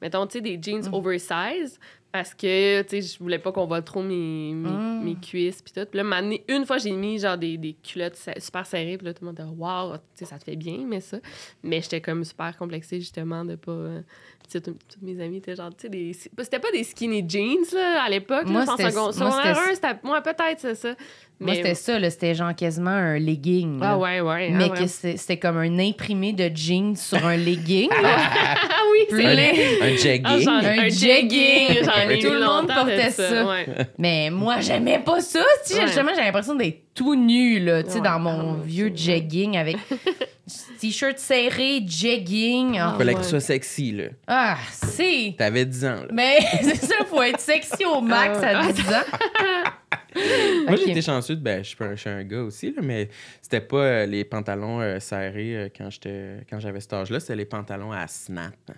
[0.00, 0.94] Mettons, tu sais, des jeans Mm.
[0.94, 1.80] oversize
[2.12, 5.04] parce que, tu sais, je voulais pas qu'on voit trop mes, mes, Mm.
[5.04, 5.86] mes cuisses puis tout.
[5.90, 8.98] Puis là, une fois, j'ai mis genre des, des culottes super serrées.
[8.98, 11.16] Puis là, tout le monde disait «Wow!» Tu sais, ça te fait bien, mais ça.
[11.62, 13.88] Mais j'étais comme super complexée, justement, de pas...
[14.52, 16.12] tout- toutes mes amies étaient genre, tu sais, des...
[16.12, 18.46] C'était pas des skinny jeans, là, à l'époque.
[18.46, 20.94] Moi, c'était- moi, un, peut-être, c'est ça.
[21.38, 22.08] Moi, c'était ça, là.
[22.10, 23.78] C'était genre quasiment un legging.
[23.80, 23.90] là.
[23.92, 24.50] Ah ouais, ouais.
[24.50, 24.78] Mais ah ouais.
[24.80, 27.90] que c'était comme un imprimé de jeans sur un legging.
[28.00, 30.46] Ah oui, Puis c'est Un jegging.
[30.48, 31.30] Ah, Un un jegging.
[31.30, 31.84] jegging.
[31.84, 33.46] J'en ai Tout le monde portait ça.
[33.46, 33.66] ouais.
[33.98, 35.40] Mais moi, j'aimais pas ça.
[35.66, 35.86] Tu sais, Ouais.
[35.86, 38.02] Justement, j'avais l'impression d'être tout nu, là, tu sais, Ouais.
[38.02, 39.76] dans mon Ah, vieux jegging avec
[40.80, 42.78] t-shirt serré, jegging.
[42.80, 43.18] Ah, Fallait ouais.
[43.20, 44.04] que tu sois sexy, là.
[44.26, 45.34] Ah, c'est.
[45.38, 46.08] T'avais 10 ans, là.
[46.12, 48.68] Mais c'est ça, faut être sexy au max Ah ouais.
[48.68, 48.92] à 10 ans.
[50.66, 50.78] Moi, Ok.
[50.84, 51.36] j'ai été chanceux.
[51.36, 53.10] de- Ben, je suis pas un- je suis un gars aussi, là, mais
[53.42, 57.20] c'était pas euh, les pantalons euh, serrés euh, quand j'étais quand j'avais cet âge-là.
[57.20, 58.54] C'était les pantalons à snap.
[58.70, 58.74] hein.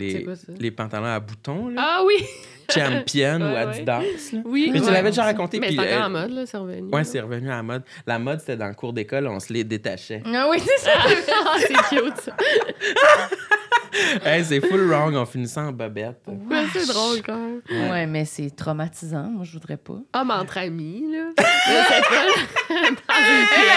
[0.00, 1.82] Les, quoi les pantalons à boutons, là.
[1.84, 2.24] Ah oui!
[2.72, 3.56] Champion ou Ouais, ouais.
[3.56, 4.00] Adidas.
[4.32, 4.40] là.
[4.44, 4.70] Oui.
[4.72, 4.92] Mais tu ouais.
[4.92, 5.58] l'avais déjà raconté.
[5.58, 6.88] Mais c'est encore euh, en mode, là, c'est revenu.
[6.92, 7.82] Ouais, c'est revenu à la mode.
[8.06, 10.22] La mode, c'était dans le cours d'école, on se les détachait.
[10.32, 10.92] Ah oui, c'est ça.
[11.46, 12.36] ah, c'est cute, ça.
[14.24, 16.20] hey, c'est full wrong, on finissait en bobette.
[16.28, 17.90] Ouais, c'est drôle, quand même.
[17.90, 19.24] Ouais, mais c'est traumatisant.
[19.30, 19.98] Moi, je voudrais pas.
[20.12, 21.30] Ah, mais entre amis, là.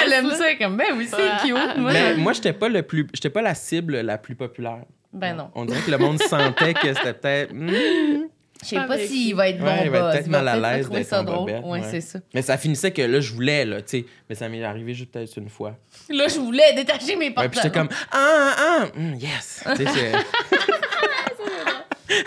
[0.05, 0.35] Elle aime là.
[0.35, 1.29] ça comme, ben oui, c'est Ouais.
[1.41, 1.77] cute.
[1.77, 4.83] Moi, Mais moi, j'étais pas le plus, j'étais pas la cible la plus populaire.
[5.13, 5.49] Ben non.
[5.55, 7.53] On dirait que le monde sentait que c'était peut-être.
[7.53, 8.27] hmm.
[8.61, 10.11] Je sais pas s'il va être bon Ouais, il va buzz.
[10.13, 11.39] peut-être mal à l'aise d'être ça en drôle.
[11.51, 11.87] bobette, Ouais, ouais.
[11.91, 12.19] c'est ça.
[12.33, 14.05] Mais ça finissait que là, je voulais, là, tu sais.
[14.29, 15.75] Mais ça m'est arrivé juste peut-être une fois.
[16.09, 17.49] Là, je voulais détacher mes Ouais, pantalons.
[17.51, 19.63] puis j'étais comme, ah, ah, mm, yes.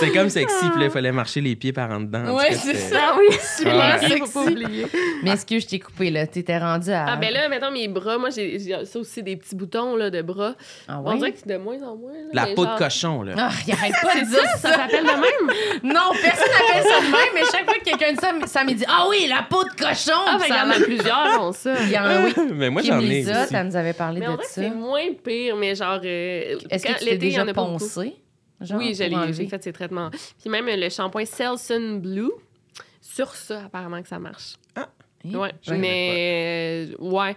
[0.00, 2.36] C'est- comme sexy, puis là, il fallait marcher les pieds par en dedans.
[2.36, 2.98] Ouais, cas, c'est ça.
[3.00, 4.08] Ah oui, Ouais.
[4.08, 4.18] Sexy.
[4.32, 4.86] faut pas oublier.
[5.22, 6.26] Mais est-ce que je t'ai coupé, là?
[6.26, 7.06] T'étais rendu à.
[7.08, 10.10] Ah, ben là, mettons mes bras, moi, j'ai j'ai ça aussi, des petits boutons, là,
[10.10, 10.54] de bras.
[10.88, 11.32] Ah On dirait ouais?
[11.32, 12.12] que c'est de moins en moins.
[12.12, 13.32] là, La peau genre- de cochon, là.
[13.38, 14.68] Ah, il arrête pas de dire Ça, ça.
[14.68, 15.92] ça s'appelle de même?
[15.94, 18.72] Non, personne n'appelle ça de même, mais chaque fois que quelqu'un dit ça, ça me
[18.74, 20.12] dit Ah oui, la peau de cochon!
[20.26, 21.74] Ah, ben, il y en a plusieurs, ont ça.
[21.82, 22.32] Il y en a, oui.
[22.54, 23.54] Mais moi, j'en ai Lizotte, aussi.
[23.56, 24.48] elle nous avait parlé Mais de ça.
[24.48, 26.00] c'est moins pire, mais genre.
[26.04, 28.14] euh, Est-ce que tu l'été, déjà poncé?
[28.64, 30.10] Genre, oui, j'ai fait ces traitements.
[30.40, 32.30] Puis même le shampoing Selsun Blue,
[33.00, 34.54] sur ça, apparemment que ça marche.
[35.24, 37.36] Hi, Ouais, je- mais euh, ouais,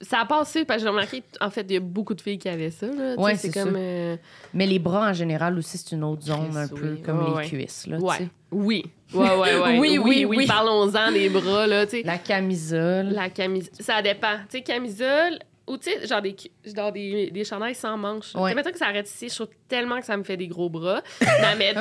[0.00, 2.38] ça a passé parce que j'ai remarqué en fait il y a beaucoup de filles
[2.38, 4.16] qui avaient ça là, Ouais, c'est comme euh,
[4.54, 7.02] Mais les bras, en général, aussi, c'est une autre zone, un peu oui.
[7.02, 7.44] comme Ouais, les ouais.
[7.46, 8.84] cuisses, là, ouais, oui.
[9.12, 9.78] Ouais ouais ouais.
[9.80, 10.46] Oui, oui, oui.
[10.46, 12.02] Parlons-en des bras là, tu.
[12.04, 13.10] La camisole.
[13.10, 14.38] La camisole, ça dépend.
[14.48, 18.34] Tu sais camisole ou tu sais genre des genre des, des chandails sans manches.
[18.34, 18.54] Ouais.
[18.54, 21.02] Mettons que ça arrête ici, je trouve tellement que ça me fait des gros bras.
[21.20, 21.80] Mais mettons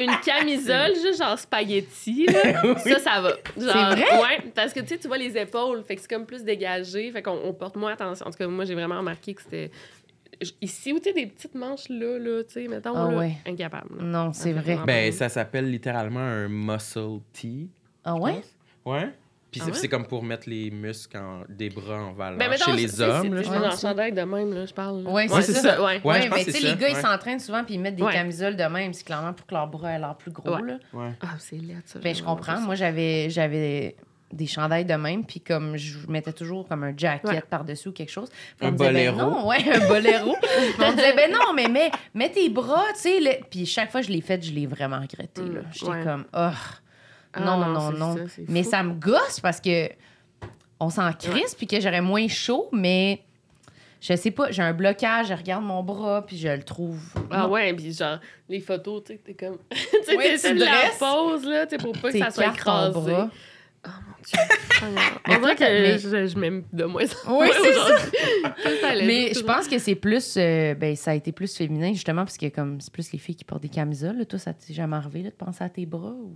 [0.00, 3.30] une camisole juste genre spaghetti là, ça ça va.
[3.56, 4.20] Genre, vrai?
[4.20, 7.10] Ouais, parce que tu sais tu vois les épaules, fait que c'est comme plus dégagé,
[7.12, 8.26] fait qu'on on porte moins attention.
[8.26, 9.70] En tout cas, moi j'ai vraiment remarqué que c'était
[10.62, 13.32] ici où tu sais des petites manches là là, tu sais mettons Ah là, ouais.
[13.46, 13.96] incapable.
[13.98, 14.02] là.
[14.04, 14.78] Non, c'est Ah, vrai.
[14.86, 17.68] Ben, ça s'appelle littéralement un muscle tee.
[18.04, 18.40] Ah ouais?
[18.84, 19.10] Ouais.
[19.58, 19.78] Puis Ah c'est ouais?
[19.82, 23.00] c'est comme pour mettre les muscles en- des bras en valeur Ben, mettons, chez les
[23.00, 23.34] hommes.
[23.34, 25.02] là, je dans le chandail de même, là, je parle.
[25.02, 25.10] là.
[25.10, 25.82] Ouais, Ouais, c'est ça.
[25.82, 25.86] Ouais.
[25.96, 27.74] Ouais, Ouais, je pense mais que tu sais, c'est les gars, ils s'entraînent souvent puis
[27.74, 28.12] ils mettent des Ouais.
[28.12, 28.92] camisoles de même.
[28.92, 30.62] C'est clairement pour que leur bras ait l'air plus gros, Ouais.
[30.62, 30.78] là.
[30.92, 31.12] Ouais.
[31.22, 31.98] Ah, c'est laid, ça.
[31.98, 32.60] Ben, je comprends.
[32.60, 33.96] Moi, j'avais, j'avais
[34.30, 37.40] des chandails de même, puis comme je mettais toujours comme un jacket Ouais.
[37.48, 38.28] par-dessus ou quelque chose.
[38.60, 39.16] Un ben boléro.
[39.16, 40.36] non, ouais, un boléro.
[40.40, 40.50] Puis
[40.84, 43.40] on me disait, ben non, mais mets, mets tes bras, tu sais.
[43.50, 45.40] Puis chaque fois que je l'ai fait, je l'ai vraiment regretté.
[45.40, 45.60] Mm, là.
[45.72, 46.04] J'étais ouais.
[46.04, 46.50] comme, oh,
[47.34, 48.16] Ah, non, non, non, non.
[48.16, 48.70] ça, mais fou.
[48.70, 49.88] ça me gosse parce que
[50.80, 53.20] on s'en crisse, puis que j'aurais moins chaud, mais
[54.00, 57.00] je sais pas, j'ai un blocage, je regarde mon bras, puis je le trouve.
[57.30, 57.50] Ah non.
[57.50, 58.18] ouais, puis genre,
[58.48, 59.58] les photos, tu sais, t'es comme...
[59.70, 62.92] tu sais, Ouais, tu de la pose, là, tu pour pas que ça soit écrasé.
[62.92, 63.28] bras.
[63.86, 64.38] Oh mon Dieu.
[65.28, 67.72] Mais On dirait toi, que mais- je, je m'aime de moins en Oui, moins c'est
[67.72, 68.94] ça.
[69.04, 70.36] Mais je pense que c'est plus.
[70.36, 73.36] euh, ben, ça a été plus féminin, justement, parce que comme c'est plus les filles
[73.36, 74.18] qui portent des camisoles.
[74.18, 74.24] là.
[74.24, 76.10] Toi, ça t'est jamais arrivé là, de penser à tes bras?
[76.12, 76.34] Ou...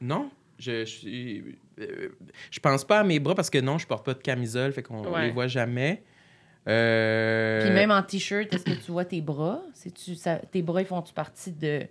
[0.00, 1.44] Non, je, je suis.
[1.80, 2.08] euh,
[2.50, 4.82] je pense pas à mes bras parce que non, je porte pas de camisole, fait
[4.82, 5.26] qu'on Ouais.
[5.26, 6.02] les voit jamais.
[6.68, 9.62] Euh, Puis même en t-shirt, est-ce que tu vois tes bras?
[9.74, 11.82] C'est-tu, ça, tes bras, ils font-tu partie de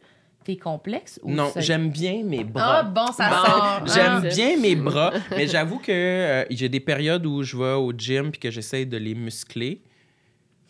[0.43, 1.19] tes complexes?
[1.23, 2.79] ou Non, ça- j'aime bien mes bras.
[2.79, 3.35] Ah, bon, ça Bon.
[3.49, 3.81] sort.
[3.87, 4.27] J'aime Ah.
[4.29, 8.29] bien mes bras, mais j'avoue que euh, j'ai des périodes où je vais au gym
[8.31, 9.81] puis que j'essaie de les muscler.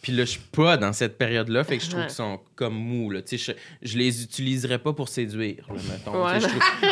[0.07, 2.07] Puis là, je suis pas dans cette période-là, fait que je trouve Ouais.
[2.07, 3.09] qu'ils sont comme mous.
[3.11, 3.21] Là.
[3.21, 6.25] Tu sais, Je, je les utiliserais pas pour séduire, là, mettons.
[6.25, 6.39] Ouais.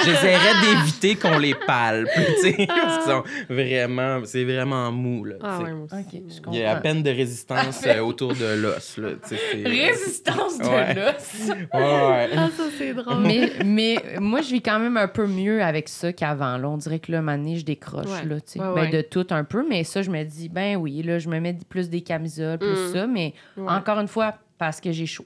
[0.04, 4.20] J'essaierais d'éviter qu'on les palpe, tu sais, parce qu'ils sont vraiment...
[4.26, 5.72] C'est vraiment mou, là, Ah tu sais.
[5.72, 5.96] ouais, moi aussi.
[5.96, 6.52] Ok, je comprends.
[6.52, 9.64] Il y a à peine de résistance euh, autour de l'os, là, tu sais, c'est-
[9.64, 10.94] Résistance de Ouais.
[10.94, 11.48] l'os.
[11.74, 12.30] Ouais, ouais.
[12.36, 13.22] Ah, ça, c'est drôle.
[13.26, 16.58] mais, mais moi, je vis quand même un peu mieux avec ça qu'avant.
[16.58, 18.08] Là, on dirait que là, maintenant, je décroche.
[18.08, 18.26] Ouais.
[18.28, 18.60] Là, tu sais.
[18.60, 21.30] Ouais, Ben, de tout un peu, mais ça, je me dis, ben oui, là, je
[21.30, 22.94] me mets plus des camisoles, plus Mm.
[22.94, 23.70] ça, mais Ouais.
[23.72, 25.26] encore une fois, parce que j'ai chaud.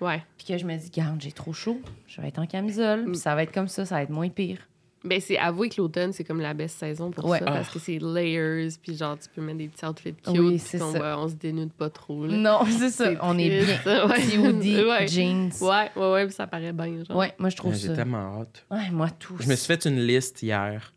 [0.00, 0.22] Ouais.
[0.36, 3.06] Puis que je me dis, garde, j'ai trop chaud, je vais être en camisole, Mm.
[3.12, 4.58] puis ça va être comme ça, ça va être moins pire.
[5.04, 7.38] Ben, c'est avouer que l'automne, c'est comme la best saison pour Ouais.
[7.38, 10.58] ça, parce que c'est layers, puis genre, tu peux mettre des petits outfits cute, Oui,
[10.58, 11.18] puis ça.
[11.18, 12.26] on se dénude pas trop.
[12.26, 12.36] Là.
[12.36, 13.66] Non, c'est ça, on est bien.
[14.06, 14.14] ouais.
[14.16, 15.06] Petit hoodie, Ouais.
[15.06, 15.50] jeans.
[15.60, 17.04] Ouais, ouais, ouais, puis ça paraît bien.
[17.04, 17.16] Genre.
[17.16, 17.94] Ouais, moi, je trouve Ouais, J'ai ça.
[17.94, 18.66] tellement hâte.
[18.72, 19.36] Ouais, moi, tout.
[19.38, 20.92] Je me suis fait une liste hier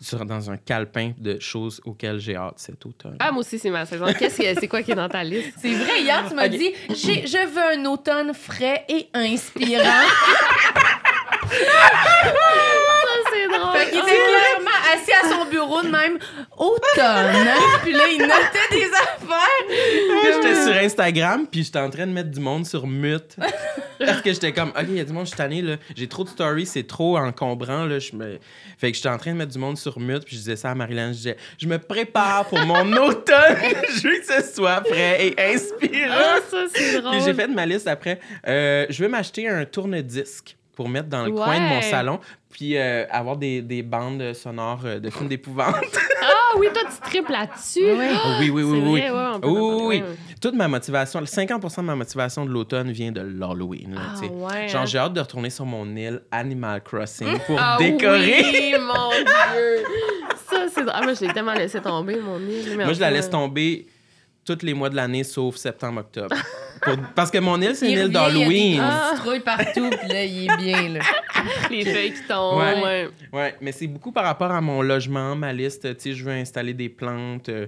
[0.00, 3.16] sur- dans un calepin de choses auxquelles j'ai hâte cet automne.
[3.20, 4.06] Ah, moi aussi, c'est ma saison.
[4.18, 5.52] Qu'est-ce que c'est quoi qui est dans ta liste?
[5.60, 9.84] C'est vrai, hier, tu m'as dit J'ai- Je veux un automne frais et inspirant.
[11.50, 13.76] Ça, c'est drôle.
[13.78, 16.18] fait qu'il était clairement assis à son bureau de même
[16.56, 17.48] automne.
[17.82, 19.64] Puis là, il notait des affaires.
[20.24, 23.36] J'étais sur Instagram, puis j'étais en train de mettre du monde sur mute.
[23.98, 25.76] Parce que j'étais comme, OK, il y a du monde, je suis tanné, là.
[25.96, 27.98] J'ai trop de stories, c'est trop encombrant, là.
[27.98, 28.38] Je me...
[28.78, 30.70] Fait que j'étais en train de mettre du monde sur mute, puis je disais ça
[30.70, 31.08] à Marilyn.
[31.08, 33.56] Je disais, je me prépare pour mon automne.
[33.96, 36.14] je veux que ce soit frais et inspirant.
[36.16, 37.12] Ah, ça, c'est drôle.
[37.12, 38.20] Puis j'ai fait ma liste après.
[38.46, 42.20] Euh, je vais m'acheter un tourne-disque pour mettre dans le coin de mon salon,
[42.50, 45.74] puis euh, avoir des, des bandes sonores euh, de films d'épouvante.
[46.50, 47.84] Ah oui, toi, tu triples là-dessus.
[47.84, 48.06] Oui.
[48.10, 49.00] Oh oui, oui, oui, oui.
[49.00, 50.02] vrai, ouais, oui.
[50.40, 53.98] Toute ma motivation, le 50% de ma motivation de l'automne vient de l'Halloween.
[53.98, 54.68] Ah ouais.
[54.68, 54.86] Genre, hein.
[54.86, 58.42] j'ai hâte de retourner sur mon île Animal Crossing pour Ah décorer.
[58.50, 59.84] Oui, mon Dieu.
[60.50, 60.94] Ça, c'est drôle.
[60.94, 62.76] Ah, moi, je l'ai tellement laissé tomber, mon île.
[62.76, 63.86] Moi, je la laisse tomber
[64.44, 66.34] tous les mois de l'année, sauf septembre-octobre.
[66.82, 68.80] Pour- Parce que mon île, c'est une île revient, Il y d'Halloween.
[68.80, 71.00] a des citrouilles partout, puis là, il est bien, là.
[71.70, 72.58] Les feuilles qui tombent.
[72.58, 72.82] Ouais.
[72.82, 73.08] Ouais.
[73.32, 75.96] Ouais, mais c'est beaucoup par rapport à mon logement, ma liste.
[75.96, 77.48] Tu sais, je veux installer des plantes.
[77.48, 77.66] euh,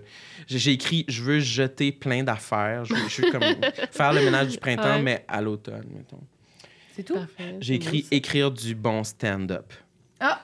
[0.48, 2.84] j'ai écrit, je veux jeter plein d'affaires.
[2.84, 3.42] Je veux, je veux comme
[3.90, 5.02] faire le ménage du printemps, Ouais.
[5.02, 6.20] mais à l'automne, mettons.
[6.96, 7.16] C'est tout?
[7.60, 9.72] J'ai écrit écrire du bon stand-up.
[10.18, 10.40] Ah,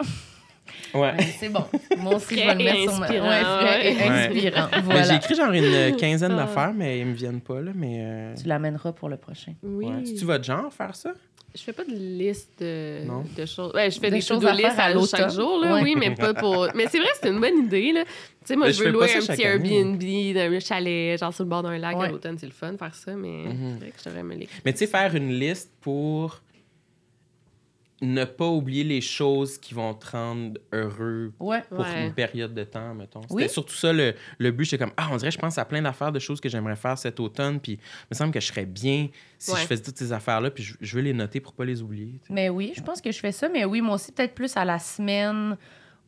[0.95, 1.14] Ouais.
[1.39, 1.64] c'est bon.
[1.99, 3.07] Moi aussi, je vais le et mettre sur ma...
[3.07, 4.03] inspirant, Ouais, frais et ouais.
[4.09, 4.68] inspirant.
[4.72, 5.03] Mais Voilà.
[5.03, 6.37] j'ai écrit genre une quinzaine Ah.
[6.45, 7.72] d'affaires, mais ils me viennent pas, là.
[7.74, 7.99] Mais.
[8.01, 9.53] euh, Tu l'amèneras pour le prochain.
[9.62, 9.87] Oui.
[9.87, 9.93] ouais.
[10.05, 11.12] C'est-tu votre genre, faire ça?
[11.55, 12.99] Je fais pas de liste de,
[13.34, 13.72] de choses.
[13.74, 15.82] Ouais, je fais Des des, choses de liste faire à à chaque jour, là, Ouais.
[15.84, 16.68] oui, mais pas pour.
[16.74, 18.05] Mais c'est vrai, c'est une bonne idée, là.
[18.05, 18.11] Tu
[18.45, 19.43] sais, moi, Mais je veux louer un petit.
[19.43, 22.07] Airbnb, d'un chalet, genre sur le bord d'un lac Ouais.
[22.07, 23.78] à l'automne, c'est le fun faire ça, mais Mhm.
[23.80, 24.61] c'est vrai que me l'écrire.
[24.66, 26.43] Mais tu sais, faire une liste pour
[28.03, 31.63] ne pas oublier les choses qui vont te rendre heureux Ouais.
[31.71, 32.07] pour Ouais.
[32.07, 33.23] une période de temps, mettons.
[33.23, 33.49] C'était Oui.
[33.49, 34.65] surtout ça le, le but.
[34.67, 36.99] J'étais comme, ah, on dirait, je pense à plein d'affaires, de choses que j'aimerais faire
[36.99, 37.79] cet automne, puis il
[38.11, 39.61] me semble que je serais bien si Ouais.
[39.63, 42.21] je faisais toutes ces affaires-là, puis je, je veux les noter pour pas les oublier.
[42.29, 43.49] Mais oui, je pense que je fais ça.
[43.49, 45.57] Mais oui, moi aussi, peut-être plus à la semaine,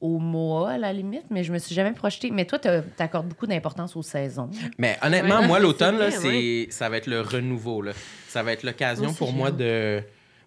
[0.01, 1.25] au mois, à la limite.
[1.31, 2.31] Mais je me suis jamais projetée.
[2.31, 4.49] Mais toi, t'accordes beaucoup d'importance aux saisons.
[4.79, 7.83] Mais honnêtement, moi, l'automne, là, c'est, ça va être le renouveau.
[7.83, 7.93] Là.
[8.29, 10.01] Ça va être l'occasion pour moi de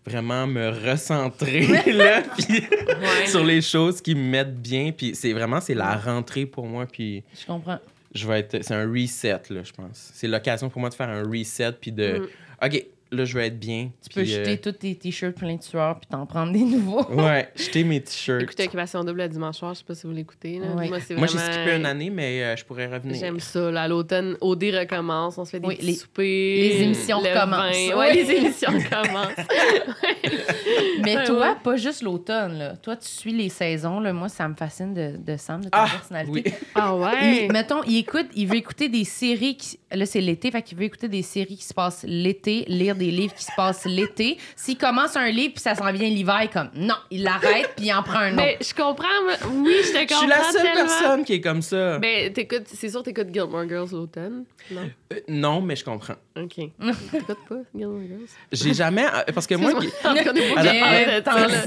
[0.06, 2.62] vraiment me recentrer là, puis
[3.02, 3.28] Ouais.
[3.28, 4.92] sur les choses qui me mettent bien.
[4.92, 6.86] Puis c'est vraiment, c'est la rentrée pour moi.
[6.92, 7.80] Puis Je comprends.
[8.14, 10.12] je vais être, c'est un reset, là, je pense.
[10.14, 12.28] C'est l'occasion pour moi de faire un reset, puis de,
[12.62, 12.66] Mm.
[12.66, 13.92] OK, là, je vais être bien.
[14.02, 16.60] Tu peux puis, euh, jeter tous tes t-shirts pleins de sueur puis t'en prendre des
[16.64, 17.06] nouveaux.
[17.12, 18.42] Ouais, jeter mes t-shirts.
[18.44, 20.60] Écoutez Occupation Double le dimanche soir, je sais pas si vous l'écoutez.
[20.62, 20.88] Ouais.
[20.90, 23.16] Moi, j'ai skippé une année, mais euh, je pourrais revenir.
[23.20, 23.70] J'aime ça.
[23.72, 25.38] Là, à l'automne, OD recommence.
[25.38, 26.24] On se fait des Oui, petits les- soupers.
[26.26, 27.70] les émissions le vin.
[27.72, 27.94] Oui.
[27.94, 29.48] Ouais, les émissions recommencent.
[31.04, 31.56] Mais toi, ouais.
[31.64, 32.58] pas juste l'automne.
[32.58, 32.76] là.
[32.78, 34.00] Toi, tu suis les saisons.
[34.00, 34.14] Là.
[34.14, 36.44] Moi, ça me fascine de, de Sam, de ta Ah, personnalité.
[36.50, 36.54] oui.
[36.76, 37.46] Ah ouais?
[37.46, 39.80] Il, mettons, il écoute, il veut écouter des séries qui.
[39.92, 43.12] Là, c'est l'été, fait qu'il veut écouter des séries qui se passent l'été, lire des
[43.12, 44.38] livres qui se passent l'été.
[44.56, 47.72] S'il commence un livre puis ça s'en vient l'hiver, il est comme non, il l'arrête
[47.76, 48.44] puis il en prend un autre.
[48.44, 49.08] Mais je comprends.
[49.52, 50.16] Oui, je te comprends.
[50.16, 50.76] Je suis la seule tellement.
[50.86, 52.00] personne qui est comme ça.
[52.00, 54.46] Ben, t'écoutes, c'est sûr, t'écoutes Gilmore Girls l'automne.
[54.72, 54.90] Non?
[55.14, 56.16] Euh, non, mais je comprends.
[56.38, 56.56] OK.
[57.12, 58.28] T'écoutes pas Gilmore Girls?
[58.52, 59.06] J'ai jamais.
[59.06, 59.72] euh, Parce que moi.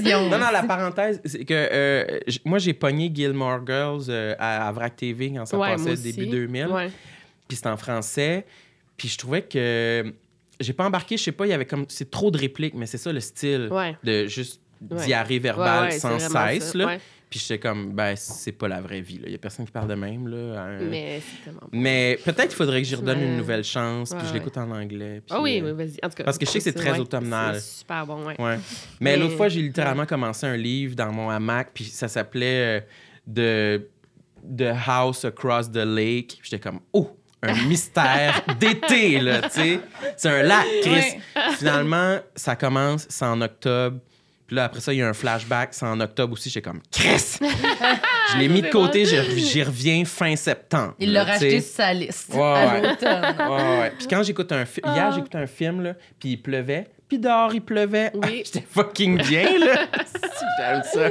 [0.03, 4.71] Non, non, la parenthèse, c'est que euh, moi, j'ai pogné Gilmore Girls euh, à, à
[4.71, 6.67] VRAC TV quand ça Ouais, passait début 2000.
[6.67, 6.91] Ouais.
[7.47, 8.45] Puis c'était en français.
[8.97, 10.13] Puis je trouvais que.
[10.59, 11.85] J'ai pas embarqué, je sais pas, il y avait comme.
[11.89, 13.69] C'est trop de répliques, mais c'est ça le style.
[13.71, 13.95] Ouais.
[14.03, 15.05] De juste Ouais.
[15.05, 16.73] diarrhée verbale Ouais, sans cesse.
[16.73, 16.85] Là.
[16.85, 16.99] Ouais.
[17.29, 19.19] Puis j'étais comme, ben, c'est pas la vraie vie.
[19.25, 20.27] Il y a personne qui parle de même.
[20.27, 21.21] Là, un- Mais.
[21.71, 25.21] Mais peut-être qu'il faudrait que j'y redonne une nouvelle chance, puis je l'écoute en anglais.
[25.25, 25.95] puis, Ah oui, oui, vas-y.
[26.03, 26.23] En tout cas.
[26.25, 27.55] parce que je sais que c'est très automnal.
[27.55, 28.35] C'est super bon, ouais.
[28.39, 28.57] Ouais.
[28.99, 32.81] Mais, Mais- l'autre fois, j'ai littéralement commencé un livre dans mon hamac, puis ça s'appelait
[33.37, 33.81] euh, The,
[34.57, 36.39] The House Across the Lake.
[36.43, 37.17] J'étais comme, oh,
[37.49, 39.79] un mystère d'été, là, tu sais.
[40.17, 41.17] C'est un lac, Chris.
[41.57, 43.97] Finalement, ça commence, c'est en octobre.
[44.47, 46.51] Puis là, après ça, il y a un flashback, c'est en octobre aussi.
[46.51, 47.37] J'étais comme, Chris!
[47.41, 50.93] je l'ai mis de côté, j'y reviens fin septembre.
[50.99, 52.81] Il l'a racheté sur sa liste Ouais, à ouais.
[52.81, 53.35] l'automne.
[53.39, 53.93] Ouais, ouais.
[53.97, 57.53] Puis quand j'écoute un film, hier, j'écoutais un film, là, puis il pleuvait, puis dehors,
[57.53, 58.11] il pleuvait.
[58.15, 58.43] Oui.
[58.45, 59.85] J'étais fucking bien, là.
[60.59, 61.09] J'aime ça.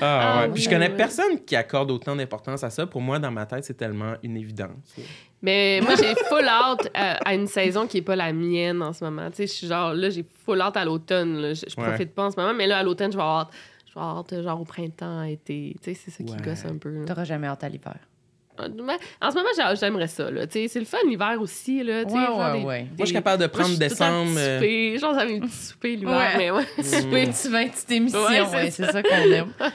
[0.00, 0.52] Ah, Ah, ouais.
[0.52, 2.86] Puis je connais personne qui accorde autant d'importance à ça.
[2.86, 4.94] Pour moi, dans ma tête, c'est tellement une évidence.
[5.40, 8.92] Mais moi, j'ai full out à, à une saison qui est pas la mienne en
[8.92, 9.28] ce moment.
[9.30, 11.54] Tu sais, je suis genre, là, j'ai full out à l'automne.
[11.54, 11.88] Je, je Ouais.
[11.88, 13.48] profite pas en ce moment, mais là, à l'automne, je vais avoir hâte.
[13.88, 15.76] Je vais avoir hâte, genre, au printemps, été.
[15.82, 17.04] Tu sais, c'est ça qui gosse un peu.
[17.06, 17.96] T'auras jamais hâte à l'hiver.
[18.58, 22.02] En ce moment, j'ai- j'aimerais ça, c'est le fun l'hiver aussi, là.
[22.02, 22.62] Ouais, ouais, des-.
[22.64, 24.34] Moi, je suis capable de Moi, prendre je temps décembre.
[24.38, 24.98] euh, souper.
[24.98, 26.36] Genre, j'avais un petit souper l'hiver, Ouais.
[26.36, 26.64] mais ouais.
[26.84, 28.22] Super petit vin, petite émission.
[28.24, 29.52] Ouais, c'est ça qu'on aime.
[29.60, 29.66] ah,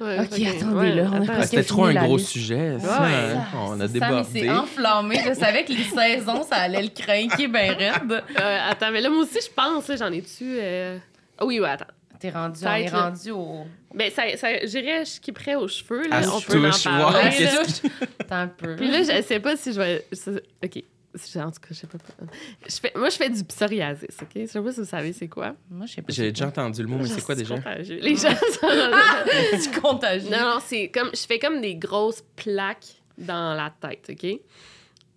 [0.00, 2.28] Ok, que- attendez, là, on C'était trop un gros liste.
[2.30, 2.78] sujet.
[2.80, 3.08] Ça, Ouais.
[3.36, 3.44] hein.
[3.66, 4.28] On a débordé.
[4.32, 5.18] c'est enflammé.
[5.26, 5.84] Je savais que les
[6.18, 8.22] saisons, ça allait le craquer bien raide.
[8.38, 10.44] Euh, attends, mais là, moi aussi, je pense, j'en ai-tu.
[10.58, 10.98] euh,
[11.38, 11.86] ah oui, ouais, attends.
[12.20, 13.64] T'es rendu, on est rendu au...
[13.94, 16.18] Ben, ça, ça, j'irais, je skipperais aux cheveux, là.
[16.18, 17.48] À on peut en parler.
[18.30, 18.76] un peu.
[18.76, 20.06] Puis là, je sais pas si je vais.
[20.62, 20.84] OK.
[21.36, 21.98] En tout cas, je sais pas.
[22.68, 24.28] Je fais, moi, je fais du psoriasis, OK?
[24.36, 25.56] Je sais pas si vous savez c'est quoi.
[25.68, 26.12] Moi, je sais pas.
[26.12, 27.56] J'ai déjà entendu le mot, mais c'est quoi déjà?
[27.56, 27.98] contagieux.
[28.00, 28.28] Les gens
[28.60, 28.68] sont...
[29.58, 30.30] C'est contagieux.
[30.30, 31.10] Non, non, c'est comme...
[31.12, 34.40] Je fais comme des grosses plaques dans la tête, OK?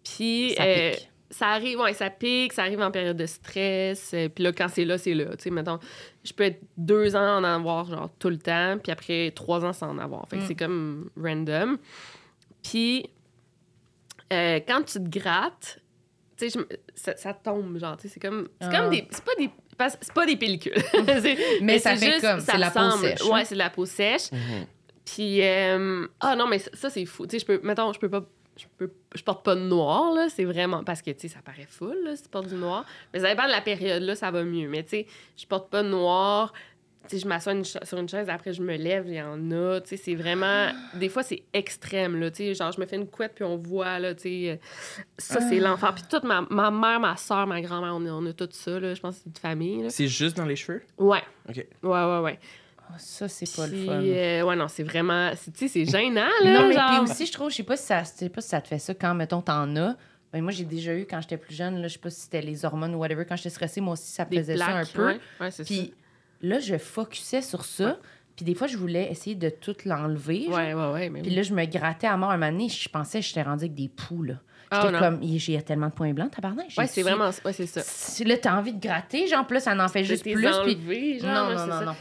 [0.03, 0.55] Puis...
[0.57, 1.09] Ça euh, pique.
[1.29, 4.11] ça arrive, ouais, ça pique, ça arrive en période de stress.
[4.15, 5.35] euh, puis là, quand c'est là, c'est là.
[5.37, 5.79] Tu sais, mettons,
[6.23, 9.73] je peux être deux ans en avoir, genre, tout le temps, puis après trois ans
[9.73, 10.27] sans en avoir.
[10.29, 10.47] Fait que Mm.
[10.47, 11.77] c'est comme random.
[12.63, 13.09] Puis,
[14.31, 15.79] euh, quand tu te grattes,
[16.37, 16.59] tu sais,
[16.95, 18.47] ça, ça tombe, genre, tu sais, c'est comme...
[18.61, 18.79] C'est Ah.
[18.81, 19.07] comme des...
[19.11, 19.49] C'est pas des...
[19.77, 20.73] parce- C'est pas des pellicules.
[21.21, 23.21] C'est- Mais ça c'est fait juste- comme, ça c'est la peau sèche.
[23.25, 24.31] Ouais, c'est de la peau sèche.
[24.31, 24.65] Mhm.
[25.05, 27.27] Puis, euh, ah non, mais ça, ça, c'est fou.
[27.27, 28.23] Tu sais, je peux, mettons, je peux pas,
[28.57, 30.27] je peux, je porte pas de noir, là.
[30.29, 32.85] C'est vraiment, parce que, tu sais, ça paraît full, là, si tu portes du noir.
[33.13, 34.67] Mais ça dépend de la période, là, ça va mieux.
[34.69, 35.07] Mais, tu sais,
[35.37, 36.53] je porte pas de noir.
[37.09, 39.51] Tu sais, je m'assois une sur une chaise, après, je me lève, il y en
[39.51, 39.81] a.
[39.81, 42.31] Tu sais, c'est vraiment, des fois, c'est extrême, là.
[42.31, 44.49] Tu sais, genre, je me fais une couette, puis on voit, là, tu sais.
[44.51, 44.55] euh,
[45.17, 45.63] Ça, c'est Ah.
[45.69, 45.93] l'enfer.
[45.95, 48.79] Puis toute ma, ma mère, ma soeur, ma grand-mère, on, a- on a tout ça,
[48.79, 48.93] là.
[48.93, 49.89] Je pense que c'est une famille, là.
[49.89, 50.81] C'est juste dans les cheveux?
[50.97, 51.21] Ouais.
[51.49, 51.55] OK.
[51.57, 52.39] Ouais, ouais, ouais.
[52.89, 54.01] Ah, ça, c'est pas le fun.
[54.03, 56.53] euh, ouais, non, c'est vraiment, tu sais, c'est gênant, là.
[56.61, 56.89] Non, mais genre.
[57.03, 58.93] puis aussi, je trouve, je sais pas si ça, pas si ça te fait ça
[58.93, 59.95] quand, mettons, t'en as.
[60.31, 62.41] Ben, moi, j'ai déjà eu quand j'étais plus jeune, là, je sais pas si c'était
[62.41, 65.05] les hormones ou whatever, quand j'étais stressée, moi aussi, ça faisait ça un peu.
[65.07, 65.65] Ouais, ouais, c'est ça.
[65.65, 65.93] Puis
[66.41, 67.85] là, je focusais sur ça.
[67.85, 67.95] Ouais.
[68.35, 70.47] Puis des fois, je voulais essayer de tout l'enlever.
[70.49, 71.09] Ouais, ouais, ouais.
[71.09, 71.35] Mais Puis oui.
[71.35, 73.75] là, je me grattais à mort un moment donné, je pensais que j'étais rendue avec
[73.75, 74.35] des poux, là.
[74.71, 76.65] Ah, J'étais comme, j'ai tellement de points blancs, tabarnak.
[76.75, 77.29] Ouais, c'est vraiment.
[77.45, 78.23] Ouais, c'est ça.
[78.25, 80.33] Là, t'as envie de gratter, genre, plus ça en fait juste plus.
[80.33, 81.19] Puis...
[81.19, 81.85] genre, Non, non, non, ça.
[81.85, 81.95] non.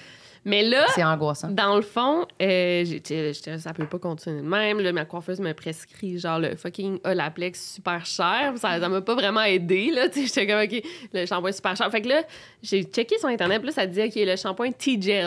[0.44, 1.50] Mais là, C'est angoissant.
[1.50, 4.80] dans le fond, euh, j'étais, j'étais- ça peut pas continuer de même.
[4.80, 8.52] Là, ma coiffeuse me prescrit genre le fucking Olaplex super cher.
[8.56, 9.90] Ça ça m'a pas vraiment aidé.
[9.92, 11.88] Là, Tu sais, j'étais comme, OK, le shampoing super cher.
[11.92, 12.22] Fait que là,
[12.62, 13.58] j'ai checké sur Internet.
[13.60, 15.24] puis Là, ça disait, OK, le shampoing T-Gel.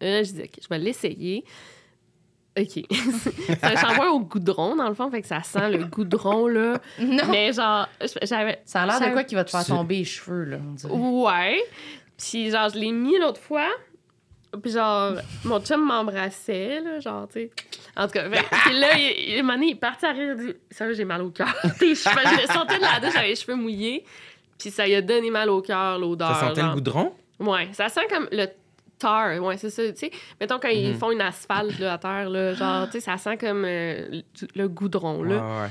[0.00, 1.44] Là, je dis, OK, je vais l'essayer.
[2.58, 2.84] OK.
[3.48, 5.10] c'est un shampoing au goudron, dans le fond.
[5.10, 6.78] Fait que ça sent le goudron, là.
[7.00, 7.24] Non.
[7.30, 7.88] Mais genre,
[8.22, 8.60] j'avais.
[8.64, 10.92] Ça a l'air de quoi qui va te faire tomber les cheveux, là, on dirait.
[10.94, 11.58] Ouais.
[12.16, 13.66] Puis genre, je l'ai mis l'autre fois.
[14.60, 15.12] Puis genre,
[15.44, 17.50] mon chum m'embrassait, là, genre, tu sais.
[17.96, 20.34] En tout cas, puis là, il, il, il est parti à rire.
[20.38, 21.54] Il dit, Sérieux, j'ai mal au cœur.
[21.80, 24.04] Je sortais de la douche, j'avais les cheveux mouillés.
[24.58, 26.34] Puis ça lui a donné mal au cœur, l'odeur.
[26.34, 27.12] Ça sentait le goudron?
[27.38, 28.46] Ouais, ça sent comme le
[28.98, 29.42] tar.
[29.42, 29.82] Ouais, c'est ça.
[29.92, 30.98] Tu sais, mettons quand ils Mhm.
[30.98, 34.22] font une asphalte là, à terre, là, genre, tu sais, ça sent comme euh, le-
[34.54, 35.36] le goudron, là.
[35.36, 35.68] Ouais, ouais.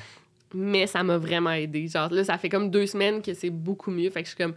[0.54, 1.88] Mais ça m'a vraiment aidé.
[1.88, 4.10] Genre, là, ça fait comme deux semaines que c'est beaucoup mieux.
[4.12, 4.54] Fait que je suis comme,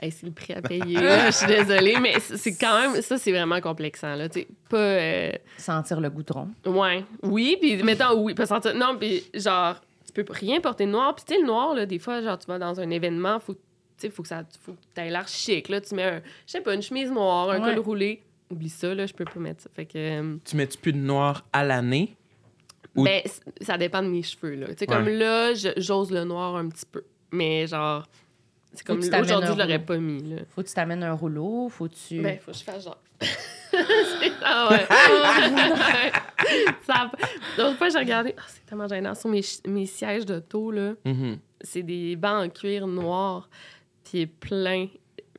[0.00, 0.96] hey, c'est le prix à payer.
[1.26, 4.14] Je suis désolée, mais c'est quand même, ça, c'est vraiment complexant.
[4.14, 4.76] Là, tu sais, pas.
[4.78, 6.48] euh, Sentir le goudron.
[6.66, 7.04] ouais.
[7.22, 8.74] Oui, puis mettons, oui, pas sentir.
[8.74, 11.14] Non, puis genre, tu peux rien porter de noir.
[11.14, 13.54] Puis tu sais, le noir, là, des fois, genre, tu vas dans un événement, faut,
[13.54, 13.60] tu
[13.98, 14.42] sais, faut que ça.
[14.64, 15.68] Faut que aies l'air chic.
[15.68, 17.74] Là, tu mets, un, je sais pas, une chemise noire, un Ouais.
[17.74, 18.22] col roulé.
[18.50, 19.70] Oublie ça, là, je peux pas mettre ça.
[19.74, 19.96] Fait que.
[19.96, 22.14] euh, Tu mets-tu plus de noir à l'année?
[22.94, 23.20] Ou- Ben,
[23.60, 24.68] ça dépend de mes cheveux, là.
[24.68, 27.02] Tu sais, comme là, je- j'ose le noir un petit peu.
[27.32, 28.06] Mais genre,
[28.76, 30.36] c'est comme aujourd'hui, je l'aurais pas mis, là.
[30.54, 32.20] Faut que tu t'amènes un rouleau, faut que tu.
[32.22, 32.98] Ben, faut que je fasse genre.
[33.20, 33.28] C'est-
[34.44, 34.86] ah ouais.
[36.86, 37.10] ça...
[37.58, 38.34] L'autre fois, j'ai regardé.
[38.38, 39.14] Ah, c'est tellement gênant.
[39.14, 41.38] Sur mes, mes sièges de taux, là, Mhm.
[41.60, 43.48] c'est des bancs en cuir noir,
[44.04, 44.88] puis plein.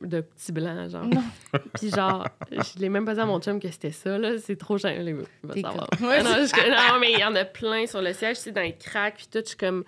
[0.00, 1.06] de petits blancs, genre.
[1.06, 1.20] Non.
[1.74, 4.38] Puis genre, je l'ai même pas dit à mon chum que c'était ça, là.
[4.38, 5.04] C'est trop gênant.
[5.04, 5.88] Il va savoir.
[5.90, 8.52] Ah non, je- non, mais il y en a plein sur le siège, tu sais,
[8.52, 9.82] dans les cracks, puis tout, je suis comme...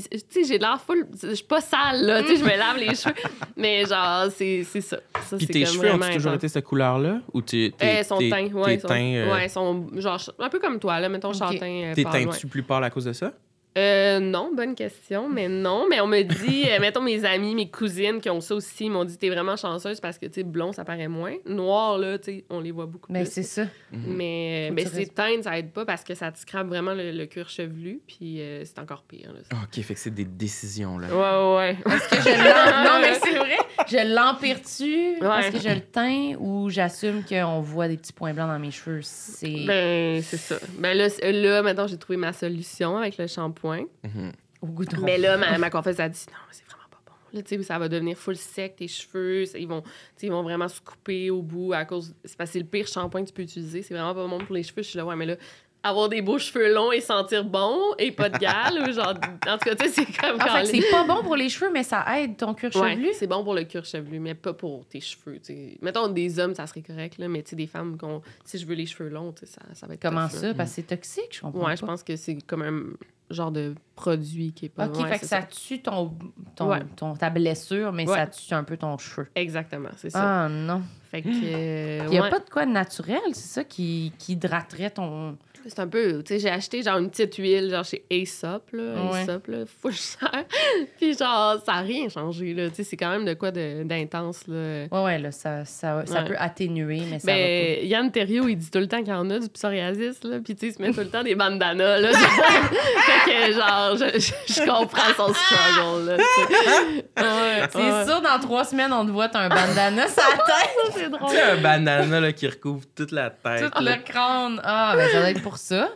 [0.00, 1.06] Puis, tu sais, j'ai l'air full...
[1.22, 3.14] Je suis pas sale, là, tu sais, je me lave les cheveux.
[3.56, 4.98] Mais genre, c'est c'est ça.
[5.22, 7.20] ça Puis c'est tes comme cheveux ont toujours été cette couleur-là?
[7.32, 8.78] Ou t'es, Euh, son teint, ouais.
[8.80, 11.34] son- euh, Ouais, son, genre, un peu comme toi, là, mettons, Ok.
[11.38, 11.66] châtain.
[11.66, 12.24] euh, t'es pâle, ouais.
[12.32, 13.32] teintu plus pâle à cause de ça?
[13.76, 15.86] Euh, non, bonne question, mais non.
[15.90, 18.90] Mais on me dit, euh, mettons mes amis, mes cousines qui ont ça aussi, ils
[18.90, 21.34] m'ont dit, t'es vraiment chanceuse parce que, tu sais, blond, ça paraît moins.
[21.44, 23.32] Noir, là, tu sais, on les voit beaucoup Mais plus.
[23.32, 23.64] c'est ça.
[23.92, 27.26] Mais, mais c'est teinte, ça aide pas parce que ça te scrape vraiment le, le
[27.26, 29.32] cuir chevelu, puis euh, c'est encore pire.
[29.32, 29.40] Là.
[29.52, 31.08] Ah, OK, fait que c'est des décisions, là.
[31.08, 31.94] Ouais, ouais, ouais.
[31.96, 33.56] Est-ce que je Non, mais c'est vrai.
[33.88, 35.18] Je l'empire-tu?
[35.20, 35.52] Parce Ouais.
[35.52, 39.00] que je le teins ou j'assume qu'on voit des petits points blancs dans mes cheveux?
[39.02, 40.56] C'est Ben, c'est ça.
[40.78, 43.63] Ben là, là, maintenant, j'ai trouvé ma solution avec le shampoing.
[43.72, 44.32] Mhm.
[44.62, 45.02] au goudron.
[45.04, 47.12] Mais là, ma, ma coiffeuse a dit non, c'est vraiment pas bon.
[47.32, 49.44] Là, tu sais, ça va devenir full sec, tes cheveux.
[49.58, 49.82] Ils vont,
[50.22, 52.14] ils vont vraiment se couper au bout à cause.
[52.24, 53.82] C'est parce que c'est le pire shampoing que tu peux utiliser.
[53.82, 54.82] C'est vraiment pas bon pour les cheveux.
[54.82, 55.36] Je suis là, ouais, mais là,
[55.84, 59.14] avoir des beaux cheveux longs et sentir bon et pas de gale, ou genre.
[59.48, 61.70] En tout cas, tu sais, c'est comme En fait, c'est pas bon pour les cheveux,
[61.72, 63.08] mais ça aide ton cuir Ouais, chevelu.
[63.12, 65.36] c'est bon pour le cuir chevelu, mais pas pour tes cheveux.
[65.38, 65.78] tu sais.
[65.82, 68.66] Mettons, des hommes, ça serait correct, là, mais tu sais, des femmes, qu'on- si je
[68.66, 70.48] veux les cheveux longs, tu sais, ça, ça va être Comment tough, là.
[70.48, 70.54] ça?
[70.54, 71.66] Parce que c'est toxique, je comprends.
[71.66, 72.82] Ouais, je pense que c'est comme un
[73.30, 74.86] genre de produit qui est pas.
[74.86, 76.12] OK, ouais, fait que ça, tue ton,
[76.56, 76.80] ton, Ouais.
[76.96, 79.28] ton- ta blessure, mais ça tue un peu ton cheveu.
[79.34, 80.44] Exactement, c'est ça.
[80.44, 80.82] Ah non.
[81.10, 81.28] Fait que.
[81.28, 82.30] euh, Il n'y a ouais.
[82.30, 85.36] pas de quoi de naturel, c'est ça qui, qui hydraterait ton.
[85.66, 88.82] C'est un peu, tu sais, j'ai acheté genre une petite huile, genre chez Aesop, là,
[89.10, 89.22] Ouais.
[89.22, 89.58] Aesop, là,
[89.92, 90.44] cher.
[91.00, 93.82] Puis genre, ça n'a rien changé, là, tu sais, c'est quand même de quoi de-
[93.84, 94.84] d'intense, là.
[94.92, 96.28] Ouais, ouais, là, ça, ça, ça Ouais.
[96.28, 99.12] peut atténuer, mais ça va Ben, Yann Terriot, il dit tout le temps qu'il y
[99.12, 101.34] en a du psoriasis, là, puis tu sais, il se met tout le temps des
[101.34, 102.12] bandanas, là.
[102.12, 107.04] fait que, genre, je, je- je comprends son struggle, là, tu sais.
[107.16, 108.04] Ouais, C'est ouais.
[108.06, 111.30] sûr, dans trois semaines, on te voit, t'as un bandana sur la tête, c'est drôle.
[111.30, 113.72] Tu sais, un banana là, qui recouvre toute la tête.
[113.74, 113.96] tout là.
[113.96, 114.60] le crâne.
[114.62, 115.88] Ah, ben ça doit être pour ça.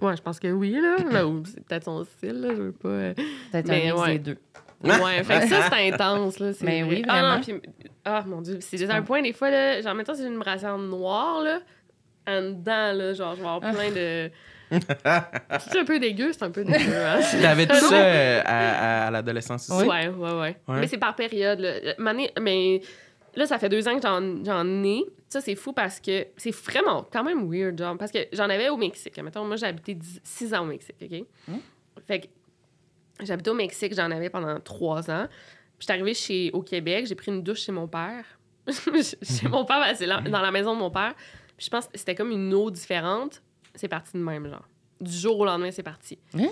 [0.00, 0.96] Ouais, je pense que oui, là.
[1.10, 2.88] Ben, ou c'est peut-être son style, là, je veux pas...
[2.88, 3.14] euh,
[3.52, 4.12] Peut-être Mais un mix ouais.
[4.12, 4.38] des deux.
[4.84, 6.52] Ouais, fait que ça, c'est intense, là.
[6.52, 6.96] c'est Mais vrai.
[6.96, 7.60] oui, Ah, non, vraiment.
[7.60, 7.70] puis-
[8.04, 10.76] ah, mon Dieu, c'est à un point, des fois, là, genre, mettons, c'est une brassière
[10.76, 11.60] noire, là,
[12.28, 14.30] en dedans, là, genre, je vais avoir plein de...
[14.70, 17.20] c'est un peu dégueu, c'est un peu dégueu, hein?
[17.40, 19.86] T'avais tout ça euh, à, à- à l'adolescence aussi?
[19.88, 20.80] Ouais, ouais, ouais, Ouais.
[20.80, 21.94] Mais c'est par période, là.
[21.98, 22.80] Mané- Mais
[23.36, 25.04] là, ça fait deux ans que j'en, ai.
[25.28, 28.68] Ça, c'est fou parce que c'est vraiment quand même weird, genre, parce que j'en avais
[28.68, 29.16] au Mexique.
[29.22, 31.24] Mettons, moi, j'ai habité dix- six ans au Mexique, OK?
[31.48, 31.58] Hmm.
[32.06, 32.26] Fait que
[33.22, 35.26] j'habitais au Mexique, j'en avais pendant trois ans.
[35.28, 38.24] Puis j'étais arrivée chez, au Québec, j'ai pris une douche chez mon père.
[39.22, 41.14] chez mon père, c'est là- dans la maison de mon père.
[41.56, 43.42] Puis je pense que c'était comme une eau différente.
[43.74, 44.66] C'est parti de même, genre.
[45.00, 46.18] Du jour au lendemain, c'est parti.
[46.34, 46.48] Hein?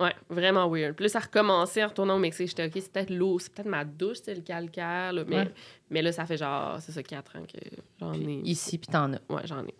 [0.00, 0.94] Ouais, vraiment weird.
[0.94, 2.48] Puis là, ça recommençait en retournant au Mexique.
[2.48, 5.12] J'étais, OK, c'est peut-être l'eau, c'est peut-être ma douche, c'est le calcaire.
[5.12, 5.24] là.
[5.26, 5.50] Mais, Ouais.
[5.90, 7.58] mais là, ça fait genre, c'est ça, quatre ans que
[7.98, 8.40] j'en ai.
[8.44, 9.20] Ici, puis t'en as.
[9.28, 9.74] Ouais, j'en ai.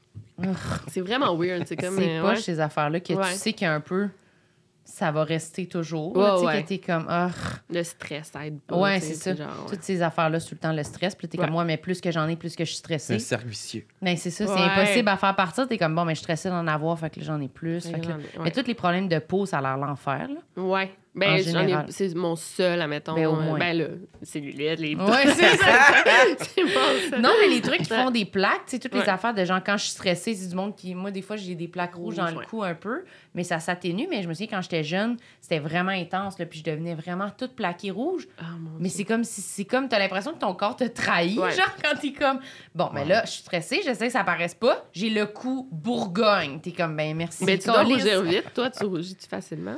[0.89, 1.67] C'est vraiment weird.
[1.67, 1.97] C'est comme.
[1.97, 2.37] C'est euh, pas ouais.
[2.37, 4.09] ces affaires-là que tu sais qu'il y a un peu.
[4.91, 6.17] Ça va rester toujours.
[6.17, 6.63] Ouais, tu sais, ouais.
[6.63, 7.07] que t'es comme.
[7.09, 7.29] ah,
[7.71, 8.75] Le stress, ça aide pas.
[8.77, 9.35] Ouais, c'est ça.
[9.35, 9.69] genre, ouais.
[9.71, 11.15] Toutes ces affaires-là, c'est tout le temps le stress.
[11.15, 11.45] Puis là, t'es Ouais.
[11.45, 13.19] comme moi, mais plus que j'en ai, plus que je suis C'est un stressée.
[13.19, 13.85] cercle vicieux.
[14.01, 15.69] Mais c'est ça, c'est impossible à faire partir.
[15.69, 17.87] T'es comme bon, mais je suis stressée d'en avoir, fait que là, j'en ai plus.
[17.87, 18.09] Fait que
[18.43, 20.27] Mais tous les problèmes de peau, ça a l'air l'enfer.
[20.57, 20.63] là.
[20.63, 20.91] Ouais.
[21.27, 21.87] En Ben, j'en ai- général.
[21.91, 23.15] c'est mon seul, admettons.
[23.15, 23.59] Ben, au euh, moins.
[23.59, 23.85] Ben, là,
[24.23, 24.95] cellulite, les.
[24.95, 25.67] Ouais, c'est ça.
[26.39, 27.21] c'est mon seul.
[27.21, 29.61] Non, mais les trucs qui font des plaques, tu sais, toutes les affaires de gens,
[29.65, 30.95] quand je suis stressée, c'est du monde qui.
[30.95, 33.05] Moi, des fois, j'ai des plaques rouges dans le cou un peu,
[33.35, 34.07] mais ça s'atténue.
[34.09, 37.31] Mais je me souviens, quand j'étais jeune, c'était vraiment intense, là, puis je devenais vraiment
[37.37, 38.27] toute plaquée rouge.
[38.39, 41.39] Ah, mon Mais c'est comme si c'est comme t'as l'impression que ton corps te trahit,
[41.39, 41.53] Ouais.
[41.53, 42.41] genre quand t'es comme
[42.75, 46.61] bon, mais là je suis stressée, j'essaie que ça paraisse pas, j'ai le cou bourgogne,
[46.61, 47.45] t'es comme ben merci.
[47.45, 49.77] Mais tu dois rougir vite, toi, tu rougis-tu facilement?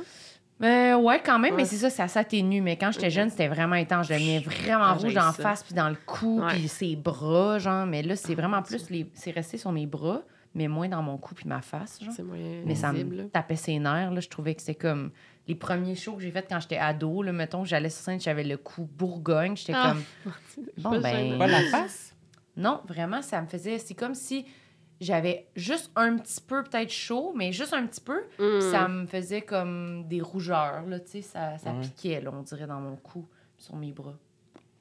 [0.63, 2.61] Euh, ouais quand même, mais c'est ça, ça s'atténue.
[2.61, 5.43] Mais quand j'étais jeune, c'était vraiment intense, je devenais vraiment Ah, rouge en ça.
[5.43, 6.53] face puis dans le cou Ouais.
[6.53, 7.85] puis ses bras, genre.
[7.85, 10.21] Mais là c'est Ah, vraiment plus les, c'est resté sur mes bras,
[10.53, 12.13] mais moins dans mon cou puis ma face, genre.
[12.15, 13.15] C'est moyen Mais ça visible.
[13.15, 14.11] me tapait ses nerfs.
[14.11, 14.19] Là.
[14.19, 15.11] Je trouvais que c'était comme
[15.47, 17.23] les premiers shows que j'ai fait quand j'étais ado.
[17.23, 19.57] Là, mettons, j'allais sur scène, j'avais le cou bourgogne.
[19.57, 19.95] J'étais Ah.
[20.23, 20.33] comme,
[20.77, 21.37] bon, ben.
[21.39, 22.15] Pas la face?
[22.55, 23.79] Non, vraiment, ça me faisait.
[23.79, 24.45] C'est comme si
[25.01, 28.19] j'avais juste un petit peu, peut-être chaud, mais juste un petit peu.
[28.39, 28.59] Mm.
[28.59, 31.21] puis Ça me faisait comme des rougeurs, là, tu sais.
[31.21, 31.81] Ça, ça Ouais.
[31.81, 33.27] piquait, là, on dirait, dans mon cou,
[33.57, 34.15] sur mes bras.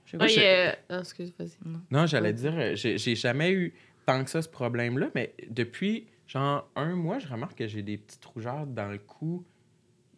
[0.04, 0.26] Je sais pas.
[0.28, 1.50] il y a- ah, excuse, vas-y.
[1.90, 3.74] Non, j'allais dire, euh, j'ai j'ai jamais eu
[4.06, 7.96] tant que ça ce problème-là, mais depuis genre un mois, je remarque que j'ai des
[7.98, 9.44] petites rougeurs dans le cou.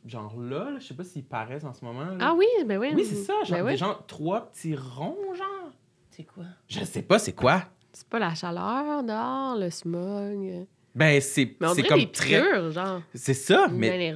[0.06, 2.04] Genre là, là, je sais pas s'ils paraissent en ce moment.
[2.06, 2.16] là.
[2.20, 2.90] Ah oui, ben oui.
[2.94, 3.72] oui, c'est ça, genre, Ben oui.
[3.72, 5.70] des genre trois petits ronds, genre.
[6.10, 6.44] C'est quoi?
[6.68, 7.62] Je sais pas c'est quoi?
[7.92, 10.66] C'est pas la chaleur dehors, le smog.
[10.94, 12.40] Ben, c'est Mais comme très.
[12.42, 13.02] piqûres, genre.
[13.14, 14.14] C'est ça, Une mais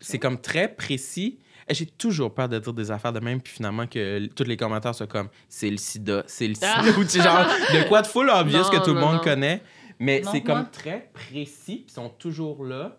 [0.00, 1.38] c'est comme très précis.
[1.70, 4.94] J'ai toujours peur de dire des affaires de même, puis finalement que tous les commentaires
[4.94, 6.84] sont comme c'est le sida, c'est le sida, Ah.
[6.98, 9.20] ou tu sais, genre de quoi de full obvious Non, que tout le monde non.
[9.22, 9.62] connaît.
[9.98, 12.98] Mais c'est comme très précis, puis ils sont toujours là.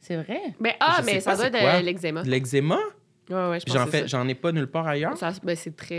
[0.00, 0.40] C'est vrai?
[0.60, 2.22] Ben, ah, mais ça doit c'est être l'eczéma.
[2.22, 2.78] L'eczéma,
[3.30, 5.14] Ouais, ouais, j'en fais, j'en ai pas nulle part ailleurs.
[5.42, 5.94] ben, c'est très,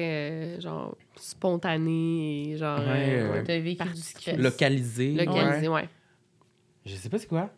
[0.58, 2.80] euh, genre, spontané et genre...
[2.80, 3.44] Ouais, euh, ouais.
[3.44, 4.04] T'as vécu du Particulier.
[4.04, 4.38] stress.
[4.38, 5.12] Localisé.
[5.26, 5.74] Localisé, ouais.
[5.84, 5.90] ouais.
[6.86, 7.50] Je sais pas c'est quoi.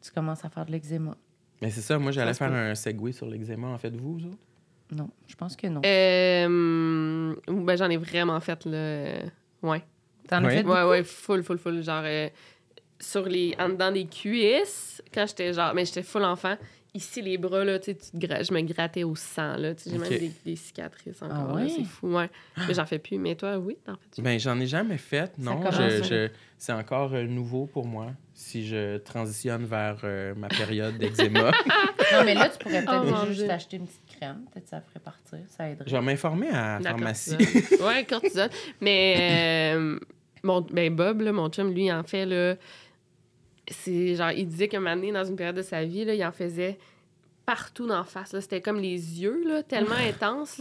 [0.00, 1.16] Tu commences à faire de l'eczéma.
[1.60, 3.66] Mais c'est ça, moi j'allais faire un segway sur l'eczéma.
[3.68, 4.38] En fait, vous, vous autres?
[4.92, 5.80] Non, je pense que non.
[5.84, 8.72] Euh, ben, j'en ai vraiment fait, là.
[8.76, 9.20] euh,
[9.62, 9.82] Ouais.
[10.28, 10.56] T'en as Ouais.
[10.62, 11.82] fait Ouais, ouais, full, full, full.
[11.82, 12.28] Genre, euh,
[13.00, 13.54] sur les.
[13.58, 15.74] En dedans des cuisses, quand j'étais genre.
[15.74, 16.56] Mais j'étais full enfant.
[16.94, 19.72] Ici, les bras, là, tu te gra- je me grattais au sang, là.
[19.86, 21.68] J'ai même des, des cicatrices encore, Ah ouais?
[21.68, 22.30] C'est fou, ouais.
[22.66, 23.18] Mais j'en fais plus.
[23.18, 24.22] Mais toi, oui, t'en fais-tu?
[24.22, 25.60] Ben, j'en ai jamais fait, non.
[25.70, 31.52] Je- c'est encore euh, nouveau pour moi si je transitionne vers euh, ma période d'eczéma.
[32.10, 34.40] Non, mais là, tu pourrais peut-être Oh, juste acheter une petite crème.
[34.50, 35.38] Peut-être ça ferait partir.
[35.48, 35.84] Ça aiderait.
[35.86, 37.36] je vais m'informer à la pharmacie.
[37.36, 37.86] cortisone.
[37.86, 38.48] ouais, cortisone.
[38.80, 39.98] Mais euh,
[40.42, 42.54] mon, ben Bob, là, mon chum, lui, en fait, là,
[43.70, 46.24] c'est genre, il disait qu'un moment donné, dans une période de sa vie, là, il
[46.24, 46.78] en faisait
[47.46, 48.32] partout d'en face.
[48.32, 48.40] là.
[48.40, 50.60] C'était comme les yeux, là, tellement intenses,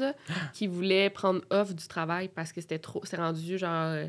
[0.53, 4.07] qu'il voulait prendre off du travail parce que c'était trop, c'est rendu, genre, euh,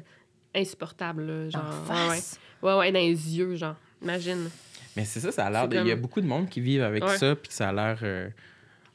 [0.54, 1.64] insupportable, là, genre.
[1.88, 2.18] En ouais, ouais.
[2.62, 3.76] Ouais, ouais, dans les yeux, genre.
[4.02, 4.48] Imagine.
[4.96, 5.68] Mais c'est ça, ça a l'air.
[5.82, 7.18] Il y a beaucoup de monde qui vivent avec Ouais.
[7.18, 8.28] ça, puis que ça a l'air euh,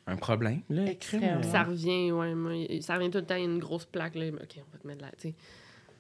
[0.08, 0.62] un problème.
[0.70, 1.44] Là, crime.
[1.44, 2.52] Ça revient, ouais, moi,
[2.82, 4.28] ça revient tout le temps, il y a une grosse plaque, là.
[4.28, 5.34] OK, on va te mettre là, tu sais.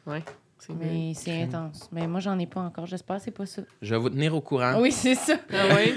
[0.05, 0.23] Ouais.
[0.69, 1.89] Mais c'est intense.
[1.91, 2.85] Mais moi, j'en ai pas encore.
[2.85, 3.61] J'espère que c'est pas ça.
[3.81, 4.79] Je vais vous tenir au courant.
[4.79, 5.35] Oui, c'est ça.
[5.51, 5.93] Ah ouais?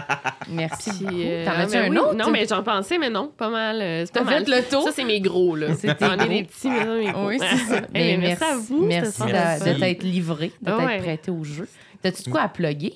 [0.50, 0.90] Merci.
[1.02, 1.98] Euh, T'en ah, as-tu un oui.
[1.98, 2.14] autre?
[2.14, 3.80] Non, mais j'en pensais, mais non, pas mal.
[3.80, 4.44] euh, c'est pas mal.
[4.44, 4.82] fait le tour?
[4.84, 5.68] Ça, c'est mes gros, là.
[6.00, 7.26] J'en ai des petits, mais ça, mes gros.
[7.28, 7.80] Oui, c'est ça.
[7.90, 8.84] Bien, Ben, merci à vous.
[8.86, 10.98] Merci de, t'être livré, de t'être ouais.
[10.98, 11.68] prêté au jeu.
[12.02, 12.94] T'as-tu de quoi à plugger?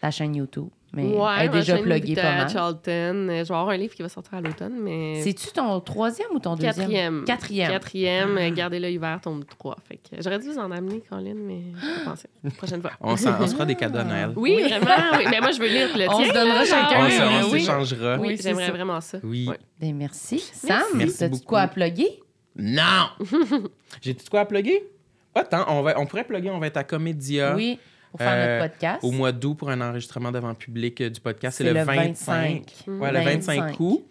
[0.00, 0.68] Ta chaîne YouTube.
[0.94, 2.48] Mais Ouais, elle est ma déjà pluguée pas mal.
[2.50, 3.26] Charlton.
[3.28, 5.22] Je vais avoir un livre qui va sortir à l'automne, mais.
[5.22, 6.74] C'est-tu ton troisième ou ton deuxième?
[6.74, 7.24] Quatrième.
[7.24, 7.70] Quatrième.
[7.70, 9.76] Quatrième, euh, gardez l'œil ouvert, tombe 3.
[9.88, 12.28] Fait que j'aurais dû vous en amener, Colin, mais je vais penser.
[12.58, 12.90] Prochaine fois.
[13.00, 14.32] On, on se fera des cadeaux à Noël.
[14.36, 15.16] Oui, vraiment.
[15.18, 15.24] Oui.
[15.30, 16.28] Mais moi, je veux lire le On tien.
[16.28, 17.00] se donnera chacun
[17.42, 17.60] On on oui.
[17.60, 18.16] s'échangera.
[18.18, 18.72] Oui, j'aimerais ça.
[18.72, 19.18] vraiment ça.
[19.22, 19.46] Oui.
[19.48, 19.58] Ouais.
[19.80, 20.38] Ben, merci.
[20.40, 21.46] Sam, Merci t'as-tu de beaucoup.
[21.48, 22.20] quoi à plugger?
[22.56, 23.08] Non!
[24.02, 24.84] J'ai-tu de quoi à plugger?
[25.50, 25.64] Tant.
[25.68, 27.54] On, va, on pourrait plugger, on va être à Comédia.
[27.56, 27.78] Oui,
[28.12, 28.98] pour faire Euh, notre podcast.
[29.02, 31.58] Au mois d'août pour un enregistrement devant le public euh, du podcast.
[31.58, 32.64] C'est le, 25.
[32.86, 33.80] Ouais, le 25 25.
[33.80, 34.04] août.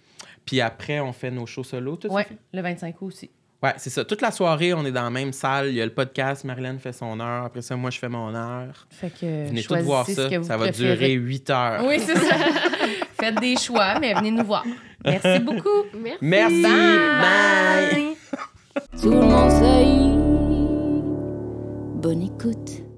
[0.45, 1.95] Puis après, on fait nos shows solo.
[1.95, 3.29] Tout Oui, le 25 août aussi.
[3.63, 4.03] Ouais, c'est ça.
[4.03, 5.67] Toute la soirée, on est dans la même salle.
[5.67, 6.43] Il y a le podcast.
[6.45, 7.45] Marilyn fait son heure.
[7.45, 8.87] Après ça, moi, je fais mon heure.
[8.89, 10.27] Fait que Venez tous voir ça.
[10.27, 11.85] que vous Ça va durer 8 heures.
[11.85, 12.35] Oui, c'est ça.
[13.19, 14.65] Faites des choix, mais venez nous voir.
[15.05, 15.85] Merci beaucoup.
[15.93, 16.17] Merci.
[16.21, 16.63] Merci.
[16.63, 18.15] Bye.
[18.99, 19.85] Tout le monde sait.
[22.01, 22.90] Bonne écoute.